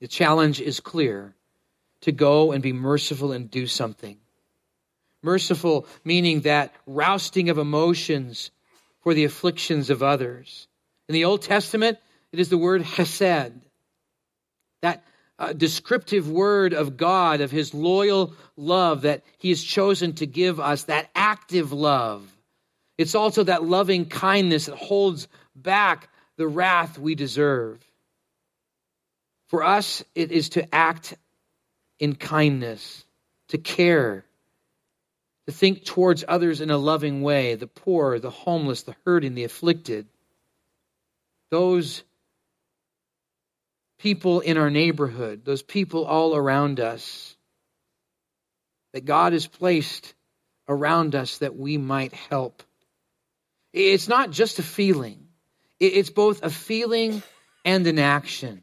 The 0.00 0.08
challenge 0.08 0.60
is 0.60 0.80
clear 0.80 1.34
to 2.02 2.12
go 2.12 2.52
and 2.52 2.62
be 2.62 2.72
merciful 2.72 3.32
and 3.32 3.50
do 3.50 3.66
something. 3.66 4.18
Merciful 5.22 5.86
meaning 6.04 6.42
that 6.42 6.74
rousting 6.86 7.48
of 7.48 7.58
emotions 7.58 8.50
for 9.00 9.14
the 9.14 9.24
afflictions 9.24 9.90
of 9.90 10.02
others. 10.02 10.68
In 11.08 11.14
the 11.14 11.24
Old 11.24 11.42
Testament, 11.42 11.98
it 12.32 12.40
is 12.40 12.48
the 12.48 12.58
word 12.58 12.82
hesed. 12.82 13.52
That 14.82 15.04
uh, 15.38 15.52
descriptive 15.52 16.30
word 16.30 16.74
of 16.74 16.96
God, 16.96 17.40
of 17.40 17.50
his 17.50 17.74
loyal 17.74 18.34
love 18.56 19.02
that 19.02 19.22
he 19.38 19.50
has 19.50 19.62
chosen 19.62 20.14
to 20.14 20.26
give 20.26 20.60
us, 20.60 20.84
that 20.84 21.10
active 21.14 21.72
love. 21.72 22.30
It's 22.98 23.14
also 23.14 23.44
that 23.44 23.64
loving 23.64 24.06
kindness 24.06 24.66
that 24.66 24.76
holds 24.76 25.28
back 25.54 26.08
the 26.36 26.48
wrath 26.48 26.98
we 26.98 27.14
deserve. 27.14 27.78
For 29.56 29.64
us, 29.64 30.04
it 30.14 30.32
is 30.32 30.50
to 30.50 30.74
act 30.74 31.14
in 31.98 32.14
kindness, 32.14 33.06
to 33.48 33.56
care, 33.56 34.26
to 35.46 35.52
think 35.54 35.86
towards 35.86 36.26
others 36.28 36.60
in 36.60 36.68
a 36.68 36.76
loving 36.76 37.22
way 37.22 37.54
the 37.54 37.66
poor, 37.66 38.18
the 38.18 38.28
homeless, 38.28 38.82
the 38.82 38.94
hurting, 39.06 39.34
the 39.34 39.44
afflicted. 39.44 40.08
Those 41.50 42.02
people 43.98 44.40
in 44.40 44.58
our 44.58 44.68
neighborhood, 44.68 45.46
those 45.46 45.62
people 45.62 46.04
all 46.04 46.36
around 46.36 46.78
us, 46.78 47.34
that 48.92 49.06
God 49.06 49.32
has 49.32 49.46
placed 49.46 50.12
around 50.68 51.14
us 51.14 51.38
that 51.38 51.56
we 51.56 51.78
might 51.78 52.12
help. 52.12 52.62
It's 53.72 54.06
not 54.06 54.32
just 54.32 54.58
a 54.58 54.62
feeling, 54.62 55.28
it's 55.80 56.10
both 56.10 56.42
a 56.42 56.50
feeling 56.50 57.22
and 57.64 57.86
an 57.86 57.98
action. 57.98 58.62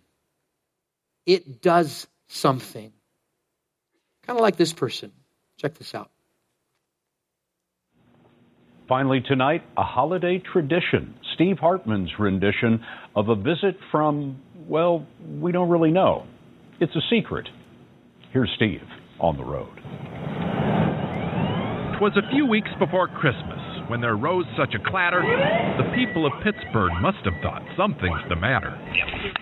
It 1.25 1.61
does 1.61 2.07
something. 2.27 2.91
Kind 4.25 4.37
of 4.37 4.41
like 4.41 4.55
this 4.55 4.73
person. 4.73 5.11
Check 5.57 5.75
this 5.75 5.93
out. 5.95 6.09
Finally, 8.87 9.21
tonight, 9.21 9.63
a 9.77 9.83
holiday 9.83 10.39
tradition. 10.39 11.15
Steve 11.35 11.57
Hartman's 11.57 12.11
rendition 12.19 12.83
of 13.15 13.29
a 13.29 13.35
visit 13.35 13.77
from 13.91 14.39
well, 14.67 15.05
we 15.39 15.51
don't 15.51 15.69
really 15.69 15.91
know. 15.91 16.25
It's 16.79 16.95
a 16.95 17.01
secret. 17.09 17.47
Here's 18.31 18.49
Steve 18.55 18.81
on 19.19 19.37
the 19.37 19.43
road. 19.43 19.75
Twas 21.99 22.13
a 22.17 22.29
few 22.31 22.45
weeks 22.45 22.69
before 22.79 23.07
Christmas 23.07 23.59
when 23.87 24.01
there 24.01 24.15
rose 24.15 24.45
such 24.57 24.73
a 24.73 24.89
clatter, 24.89 25.21
the 25.21 25.95
people 25.95 26.25
of 26.25 26.33
Pittsburgh 26.43 26.91
must 27.01 27.23
have 27.25 27.33
thought 27.41 27.61
something's 27.77 28.21
the 28.29 28.35
matter. 28.35 28.71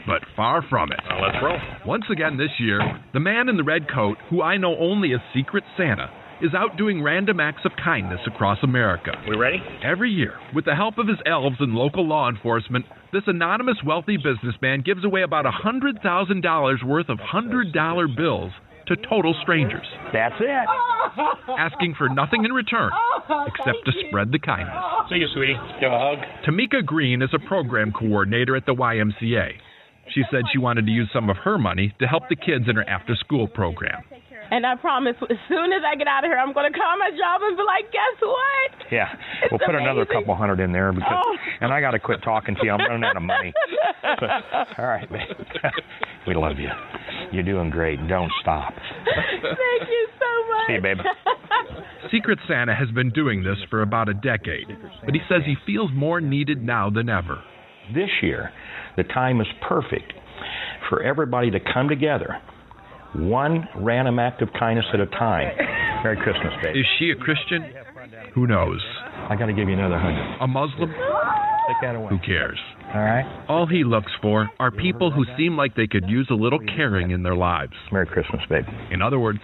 But 0.07 0.21
far 0.35 0.63
from 0.69 0.91
it. 0.91 0.99
Well, 1.09 1.21
let's 1.21 1.43
roll. 1.43 1.59
Once 1.85 2.05
again 2.11 2.37
this 2.37 2.51
year, 2.59 2.79
the 3.13 3.19
man 3.19 3.49
in 3.49 3.57
the 3.57 3.63
red 3.63 3.89
coat, 3.93 4.17
who 4.29 4.41
I 4.41 4.57
know 4.57 4.75
only 4.77 5.13
as 5.13 5.19
Secret 5.33 5.63
Santa, 5.77 6.09
is 6.41 6.53
out 6.55 6.75
doing 6.75 7.03
random 7.03 7.39
acts 7.39 7.61
of 7.65 7.71
kindness 7.83 8.21
across 8.25 8.57
America. 8.63 9.11
We 9.29 9.37
ready? 9.37 9.61
Every 9.83 10.09
year, 10.09 10.33
with 10.55 10.65
the 10.65 10.75
help 10.75 10.97
of 10.97 11.07
his 11.07 11.19
elves 11.25 11.57
and 11.59 11.73
local 11.73 12.07
law 12.07 12.29
enforcement, 12.29 12.85
this 13.13 13.23
anonymous 13.27 13.77
wealthy 13.85 14.17
businessman 14.17 14.81
gives 14.81 15.05
away 15.05 15.21
about 15.21 15.45
$100,000 15.45 16.83
worth 16.87 17.09
of 17.09 17.19
$100 17.19 18.17
bills 18.17 18.51
to 18.87 18.95
total 19.07 19.35
strangers. 19.43 19.85
That's 20.11 20.35
it. 20.39 20.67
Asking 21.59 21.93
for 21.97 22.09
nothing 22.09 22.43
in 22.45 22.51
return 22.51 22.89
except 23.47 23.85
to 23.85 23.91
spread 24.07 24.31
the 24.31 24.39
kindness. 24.39 24.75
See 25.09 25.15
you, 25.17 25.27
sweetie. 25.33 25.57
Give 25.79 25.91
a 25.91 25.99
hug. 25.99 26.19
Tamika 26.45 26.85
Green 26.85 27.21
is 27.21 27.29
a 27.33 27.39
program 27.47 27.91
coordinator 27.91 28.55
at 28.55 28.65
the 28.65 28.73
YMCA. 28.73 29.51
She 30.13 30.23
said 30.31 30.43
she 30.51 30.57
wanted 30.57 30.85
to 30.85 30.91
use 30.91 31.09
some 31.13 31.29
of 31.29 31.37
her 31.37 31.57
money 31.57 31.93
to 31.99 32.07
help 32.07 32.23
the 32.29 32.35
kids 32.35 32.65
in 32.67 32.75
her 32.75 32.87
after 32.89 33.15
school 33.15 33.47
program. 33.47 34.03
And 34.51 34.65
I 34.65 34.75
promise, 34.75 35.15
as 35.23 35.37
soon 35.47 35.71
as 35.71 35.81
I 35.87 35.95
get 35.95 36.07
out 36.07 36.25
of 36.25 36.29
here, 36.29 36.37
I'm 36.37 36.51
going 36.53 36.71
to 36.71 36.77
call 36.77 36.97
my 36.99 37.09
job 37.11 37.39
and 37.41 37.55
be 37.55 37.63
like, 37.63 37.87
guess 37.91 38.19
what? 38.19 38.91
Yeah, 38.91 39.07
It's 39.43 39.51
we'll 39.51 39.59
put 39.65 39.75
another 39.75 40.05
couple 40.05 40.35
hundred 40.35 40.59
in 40.59 40.73
there 40.73 40.91
because, 40.91 41.07
Oh. 41.25 41.35
and 41.61 41.71
I 41.71 41.79
got 41.79 41.91
to 41.91 41.99
quit 41.99 42.21
talking 42.21 42.55
to 42.55 42.61
you. 42.63 42.71
I'm 42.71 42.79
running 42.79 43.03
out 43.05 43.15
of 43.15 43.23
money. 43.23 43.53
All 44.77 44.85
right, 44.85 45.09
babe. 45.09 45.71
we 46.27 46.35
love 46.35 46.59
you. 46.59 46.69
You're 47.31 47.43
doing 47.47 47.69
great. 47.69 48.05
Don't 48.09 48.31
stop. 48.41 48.73
Thank 48.75 49.87
you 49.89 50.07
so 50.19 50.49
much. 50.49 50.67
See 50.67 50.73
you, 50.73 50.81
babe. 50.81 50.97
Secret 52.11 52.39
Santa 52.47 52.75
has 52.75 52.89
been 52.91 53.09
doing 53.11 53.43
this 53.43 53.57
for 53.69 53.81
about 53.83 54.09
a 54.09 54.13
decade, 54.13 54.67
but 55.05 55.13
he 55.13 55.21
says 55.29 55.43
he 55.45 55.55
feels 55.65 55.89
more 55.93 56.19
needed 56.19 56.61
now 56.61 56.89
than 56.89 57.07
ever. 57.07 57.41
This 57.93 58.09
year, 58.21 58.51
the 58.97 59.03
time 59.03 59.39
is 59.39 59.47
perfect 59.67 60.11
for 60.89 61.01
everybody 61.01 61.51
to 61.51 61.59
come 61.73 61.87
together, 61.87 62.37
one 63.15 63.67
random 63.77 64.19
act 64.19 64.41
of 64.41 64.49
kindness 64.57 64.85
at 64.93 64.99
a 64.99 65.07
time. 65.07 65.51
Merry 66.03 66.17
Christmas, 66.17 66.53
baby. 66.63 66.79
Is 66.79 66.85
she 66.97 67.11
a 67.11 67.15
Christian? 67.15 67.73
Who 68.33 68.47
knows? 68.47 68.81
I 69.29 69.35
got 69.37 69.47
to 69.47 69.53
give 69.53 69.67
you 69.67 69.73
another 69.73 69.99
hundred. 69.99 70.37
A 70.41 70.47
Muslim? 70.47 70.89
Take 70.89 71.81
that 71.81 71.95
away. 71.95 72.09
Who 72.09 72.17
cares? 72.19 72.57
All 72.93 73.01
right. 73.01 73.45
All 73.47 73.67
he 73.67 73.83
looks 73.83 74.11
for 74.21 74.49
are 74.59 74.71
people 74.71 75.11
who 75.11 75.23
seem 75.37 75.55
like 75.55 75.75
they 75.75 75.87
could 75.87 76.09
use 76.09 76.27
a 76.31 76.35
little 76.35 76.59
caring 76.59 77.11
in 77.11 77.23
their 77.23 77.35
lives. 77.35 77.73
Merry 77.91 78.07
Christmas, 78.07 78.41
baby. 78.49 78.67
In 78.91 79.01
other 79.01 79.19
words, 79.19 79.39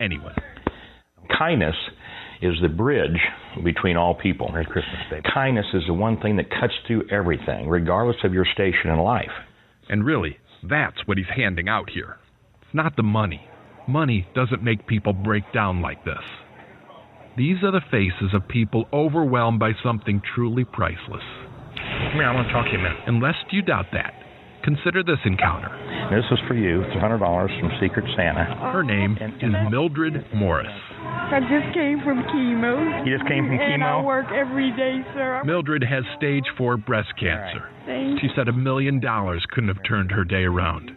anyone. 0.00 0.34
Kindness 1.36 1.74
is 2.42 2.54
the 2.62 2.68
bridge 2.68 3.18
between 3.64 3.96
all 3.96 4.14
people. 4.14 4.48
Merry 4.52 4.66
Christmas, 4.66 5.00
babe. 5.10 5.22
Kindness 5.32 5.66
is 5.74 5.82
the 5.86 5.94
one 5.94 6.20
thing 6.20 6.36
that 6.36 6.50
cuts 6.50 6.74
through 6.86 7.08
everything, 7.10 7.68
regardless 7.68 8.16
of 8.24 8.32
your 8.32 8.46
station 8.54 8.90
in 8.90 8.98
life. 8.98 9.32
And 9.88 10.04
really, 10.04 10.36
that's 10.62 11.06
what 11.06 11.18
he's 11.18 11.26
handing 11.34 11.68
out 11.68 11.90
here. 11.90 12.16
It's 12.76 12.84
not 12.84 12.94
the 12.94 13.02
money, 13.02 13.40
Money 13.88 14.26
doesn't 14.34 14.62
make 14.62 14.86
people 14.86 15.14
break 15.14 15.50
down 15.54 15.80
like 15.80 16.04
this. 16.04 16.20
These 17.34 17.62
are 17.62 17.72
the 17.72 17.80
faces 17.90 18.34
of 18.34 18.46
people 18.48 18.84
overwhelmed 18.92 19.60
by 19.60 19.72
something 19.82 20.20
truly 20.34 20.64
priceless. 20.64 21.24
Come 21.72 22.20
here, 22.20 22.24
I 22.24 22.34
want 22.34 22.48
to 22.48 22.52
talk 22.52 22.66
to 22.66 22.72
you 22.72 22.78
a 22.78 22.82
minute. 22.82 22.98
And 23.06 23.22
you 23.50 23.62
doubt 23.62 23.86
that, 23.92 24.12
consider 24.62 25.02
this 25.02 25.24
encounter. 25.24 25.72
This 26.10 26.24
is 26.30 26.38
for 26.46 26.54
you. 26.54 26.82
It's 26.82 26.96
$100 26.96 27.16
from 27.60 27.70
Secret 27.80 28.04
Santa. 28.14 28.44
Her 28.72 28.82
name 28.82 29.16
is 29.40 29.54
Mildred 29.70 30.26
Morris. 30.34 30.66
I 31.00 31.40
just 31.40 31.72
came 31.72 32.00
from 32.04 32.24
chemo. 32.24 33.06
You 33.06 33.16
just 33.16 33.26
came 33.26 33.46
from 33.46 33.56
chemo? 33.56 33.74
And 33.74 33.84
I 33.84 33.86
chemo? 33.86 34.04
work 34.04 34.26
every 34.36 34.70
day, 34.76 35.00
sir. 35.14 35.42
Mildred 35.46 35.82
has 35.82 36.04
stage 36.18 36.44
4 36.58 36.76
breast 36.76 37.08
cancer. 37.18 37.70
Thank 37.86 38.20
She 38.20 38.28
said 38.36 38.48
a 38.48 38.52
million 38.52 39.00
dollars 39.00 39.46
couldn't 39.50 39.68
have 39.68 39.82
turned 39.88 40.10
her 40.10 40.24
day 40.24 40.42
around. 40.42 40.90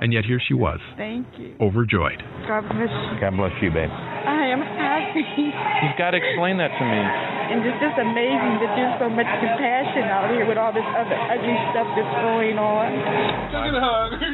And 0.00 0.12
yet 0.12 0.24
here 0.24 0.40
she 0.40 0.54
was, 0.54 0.78
Thank 0.96 1.26
you. 1.38 1.56
overjoyed. 1.60 2.20
God 2.46 2.68
bless 2.68 2.92
you. 2.92 3.20
God 3.20 3.34
bless 3.36 3.54
you, 3.62 3.70
babe. 3.70 3.88
I 3.88 4.52
am 4.52 4.60
happy. 4.60 5.24
You've 5.24 5.96
got 5.96 6.12
to 6.12 6.18
explain 6.20 6.58
that 6.60 6.68
to 6.76 6.84
me. 6.84 7.00
And 7.46 7.62
it's 7.62 7.78
just 7.78 7.96
amazing 7.96 8.58
that 8.60 8.74
there's 8.74 8.96
so 8.98 9.08
much 9.08 9.30
compassion 9.38 10.04
out 10.10 10.28
here 10.34 10.44
with 10.44 10.58
all 10.58 10.74
this 10.74 10.84
other 10.98 11.14
ugly 11.14 11.56
stuff 11.70 11.86
that's 11.94 12.14
going 12.26 12.58
on. 12.58 12.90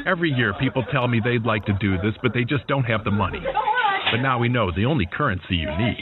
Every 0.08 0.32
year 0.32 0.54
people 0.58 0.82
tell 0.90 1.06
me 1.08 1.20
they'd 1.22 1.44
like 1.44 1.64
to 1.66 1.76
do 1.78 1.96
this, 2.00 2.16
but 2.22 2.32
they 2.32 2.44
just 2.44 2.66
don't 2.66 2.84
have 2.84 3.04
the 3.04 3.12
money. 3.12 3.40
But 4.10 4.20
now 4.24 4.38
we 4.38 4.48
know 4.48 4.72
the 4.74 4.86
only 4.86 5.06
currency 5.06 5.56
you 5.60 5.68
need 5.78 6.00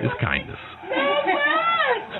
is 0.00 0.10
kindness. 0.20 0.58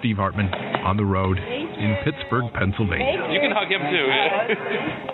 Steve 0.00 0.16
Hartman 0.16 0.52
on 0.84 0.96
the 0.96 1.04
road 1.04 1.38
in 1.38 1.96
Pittsburgh, 2.04 2.52
Pennsylvania. 2.52 3.26
You 3.30 3.40
can 3.40 3.50
hug 3.54 3.70
him 3.70 3.82
too. 3.88 5.12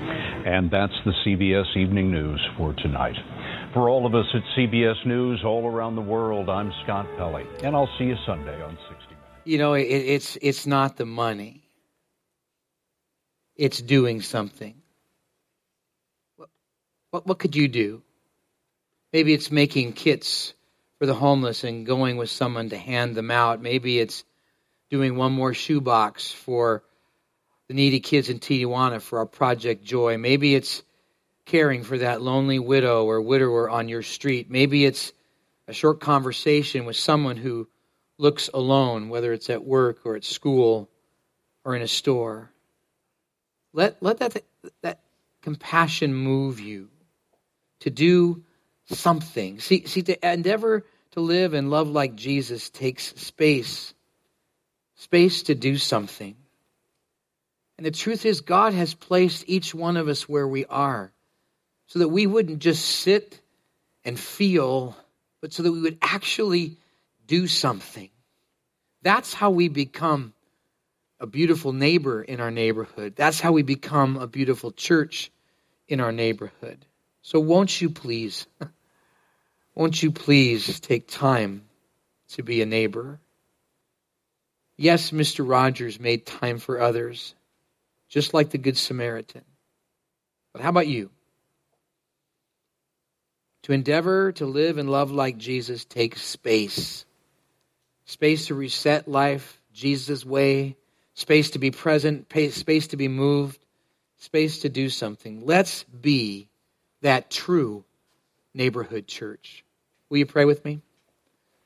And 0.00 0.70
that's 0.70 0.92
the 1.04 1.12
CBS 1.26 1.76
Evening 1.76 2.10
News 2.10 2.40
for 2.56 2.72
tonight. 2.74 3.16
For 3.74 3.88
all 3.88 4.06
of 4.06 4.14
us 4.14 4.26
at 4.34 4.42
CBS 4.56 5.04
News 5.04 5.42
all 5.44 5.66
around 5.66 5.96
the 5.96 6.02
world, 6.02 6.48
I'm 6.48 6.72
Scott 6.84 7.06
Pelley, 7.16 7.44
and 7.62 7.74
I'll 7.74 7.88
see 7.98 8.04
you 8.04 8.16
Sunday 8.24 8.62
on 8.62 8.78
60 8.88 8.94
Minutes. 8.94 9.24
You 9.44 9.58
know, 9.58 9.74
it, 9.74 9.82
it's 9.82 10.38
it's 10.40 10.66
not 10.66 10.96
the 10.96 11.04
money. 11.04 11.62
It's 13.56 13.82
doing 13.82 14.22
something. 14.22 14.74
What, 16.36 16.48
what 17.10 17.26
what 17.26 17.38
could 17.38 17.56
you 17.56 17.68
do? 17.68 18.02
Maybe 19.12 19.34
it's 19.34 19.50
making 19.50 19.94
kits 19.94 20.54
for 20.98 21.06
the 21.06 21.14
homeless 21.14 21.64
and 21.64 21.86
going 21.86 22.16
with 22.16 22.30
someone 22.30 22.70
to 22.70 22.76
hand 22.76 23.14
them 23.14 23.30
out. 23.30 23.60
Maybe 23.60 23.98
it's 23.98 24.24
doing 24.90 25.16
one 25.16 25.32
more 25.32 25.54
shoebox 25.54 26.30
for 26.30 26.82
the 27.68 27.74
needy 27.74 28.00
kids 28.00 28.30
in 28.30 28.40
Tijuana 28.40 29.00
for 29.00 29.18
our 29.18 29.26
Project 29.26 29.84
Joy. 29.84 30.16
Maybe 30.18 30.54
it's 30.54 30.82
caring 31.44 31.84
for 31.84 31.98
that 31.98 32.22
lonely 32.22 32.58
widow 32.58 33.04
or 33.04 33.20
widower 33.20 33.70
on 33.70 33.88
your 33.88 34.02
street. 34.02 34.50
Maybe 34.50 34.84
it's 34.84 35.12
a 35.66 35.72
short 35.72 36.00
conversation 36.00 36.86
with 36.86 36.96
someone 36.96 37.36
who 37.36 37.68
looks 38.16 38.50
alone, 38.52 39.10
whether 39.10 39.32
it's 39.32 39.50
at 39.50 39.64
work 39.64 40.00
or 40.04 40.16
at 40.16 40.24
school 40.24 40.88
or 41.64 41.76
in 41.76 41.82
a 41.82 41.88
store. 41.88 42.50
Let, 43.72 44.02
let 44.02 44.18
that, 44.18 44.42
that 44.82 45.00
compassion 45.42 46.14
move 46.14 46.58
you 46.60 46.88
to 47.80 47.90
do 47.90 48.42
something. 48.86 49.60
See, 49.60 49.86
see, 49.86 50.02
to 50.02 50.32
endeavor 50.32 50.84
to 51.12 51.20
live 51.20 51.54
and 51.54 51.70
love 51.70 51.88
like 51.88 52.14
Jesus 52.14 52.70
takes 52.70 53.14
space, 53.16 53.94
space 54.96 55.44
to 55.44 55.54
do 55.54 55.76
something. 55.76 56.34
And 57.78 57.86
the 57.86 57.92
truth 57.92 58.26
is, 58.26 58.40
God 58.40 58.74
has 58.74 58.92
placed 58.92 59.44
each 59.46 59.74
one 59.74 59.96
of 59.96 60.08
us 60.08 60.28
where 60.28 60.46
we 60.46 60.66
are 60.66 61.12
so 61.86 62.00
that 62.00 62.08
we 62.08 62.26
wouldn't 62.26 62.58
just 62.58 62.84
sit 62.84 63.40
and 64.04 64.18
feel, 64.18 64.96
but 65.40 65.52
so 65.52 65.62
that 65.62 65.72
we 65.72 65.80
would 65.80 65.98
actually 66.02 66.76
do 67.26 67.46
something. 67.46 68.10
That's 69.02 69.32
how 69.32 69.50
we 69.50 69.68
become 69.68 70.34
a 71.20 71.26
beautiful 71.26 71.72
neighbor 71.72 72.22
in 72.22 72.40
our 72.40 72.50
neighborhood. 72.50 73.14
That's 73.16 73.40
how 73.40 73.52
we 73.52 73.62
become 73.62 74.16
a 74.16 74.26
beautiful 74.26 74.72
church 74.72 75.30
in 75.86 76.00
our 76.00 76.12
neighborhood. 76.12 76.84
So, 77.22 77.40
won't 77.40 77.80
you 77.80 77.90
please, 77.90 78.46
won't 79.74 80.02
you 80.02 80.10
please 80.10 80.80
take 80.80 81.08
time 81.08 81.62
to 82.30 82.42
be 82.42 82.60
a 82.62 82.66
neighbor? 82.66 83.20
Yes, 84.76 85.10
Mr. 85.10 85.48
Rogers 85.48 85.98
made 85.98 86.24
time 86.24 86.58
for 86.58 86.80
others, 86.80 87.34
just 88.08 88.34
like 88.34 88.50
the 88.50 88.58
Good 88.58 88.76
Samaritan. 88.76 89.44
But 90.52 90.62
how 90.62 90.70
about 90.70 90.86
you? 90.86 91.10
To 93.64 93.72
endeavor 93.72 94.32
to 94.32 94.46
live 94.46 94.78
and 94.78 94.90
love 94.90 95.10
like 95.10 95.36
Jesus 95.36 95.84
takes 95.84 96.22
space. 96.22 97.04
Space 98.06 98.46
to 98.46 98.54
reset 98.54 99.06
life 99.08 99.60
Jesus' 99.72 100.24
way, 100.24 100.76
space 101.14 101.50
to 101.50 101.58
be 101.58 101.70
present, 101.70 102.26
space 102.50 102.88
to 102.88 102.96
be 102.96 103.08
moved, 103.08 103.64
space 104.16 104.60
to 104.60 104.68
do 104.68 104.88
something. 104.88 105.46
Let's 105.46 105.84
be 105.84 106.48
that 107.02 107.30
true 107.30 107.84
neighborhood 108.54 109.06
church. 109.06 109.64
Will 110.08 110.18
you 110.18 110.26
pray 110.26 110.44
with 110.44 110.64
me? 110.64 110.80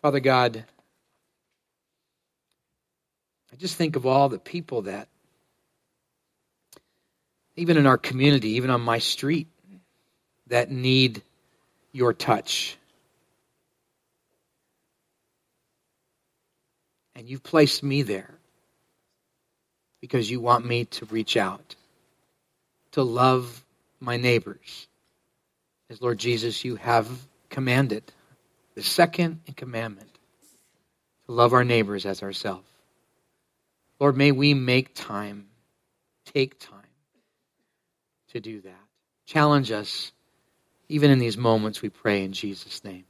Father 0.03 0.21
God, 0.21 0.65
I 3.53 3.57
just 3.57 3.77
think 3.77 3.97
of 3.97 4.05
all 4.05 4.29
the 4.29 4.39
people 4.39 4.83
that, 4.83 5.09
even 7.57 7.77
in 7.77 7.87
our 7.87 7.99
community, 7.99 8.51
even 8.51 8.71
on 8.71 8.81
my 8.81 8.99
street, 8.99 9.49
that 10.49 10.71
need 10.71 11.23
your 11.93 12.13
touch. 12.13 12.77
And 17.15 17.29
you've 17.29 17.43
placed 17.43 17.83
me 17.83 18.03
there 18.03 18.35
because 20.01 20.31
you 20.31 20.41
want 20.41 20.65
me 20.67 20.87
to 20.87 21.05
reach 21.07 21.37
out, 21.37 21.77
to 22.93 23.03
love 23.03 23.65
my 24.01 24.17
neighbors. 24.17 24.89
As 25.91 26.01
Lord 26.01 26.19
Jesus, 26.19 26.65
you 26.65 26.77
have 26.77 27.09
commanded 27.51 28.03
the 28.75 28.83
second 28.83 29.41
commandment 29.57 30.09
to 31.27 31.33
love 31.33 31.53
our 31.53 31.65
neighbors 31.65 32.07
as 32.07 32.23
ourselves. 32.23 32.67
Lord, 34.01 34.17
may 34.17 34.33
we 34.33 34.55
make 34.55 34.95
time, 34.95 35.47
take 36.25 36.59
time 36.59 36.82
to 38.33 38.41
do 38.41 38.61
that. 38.63 38.85
Challenge 39.27 39.71
us, 39.73 40.13
even 40.89 41.11
in 41.11 41.19
these 41.19 41.37
moments, 41.37 41.81
we 41.81 41.89
pray 41.89 42.25
in 42.25 42.33
Jesus' 42.33 42.85
name. 42.85 43.05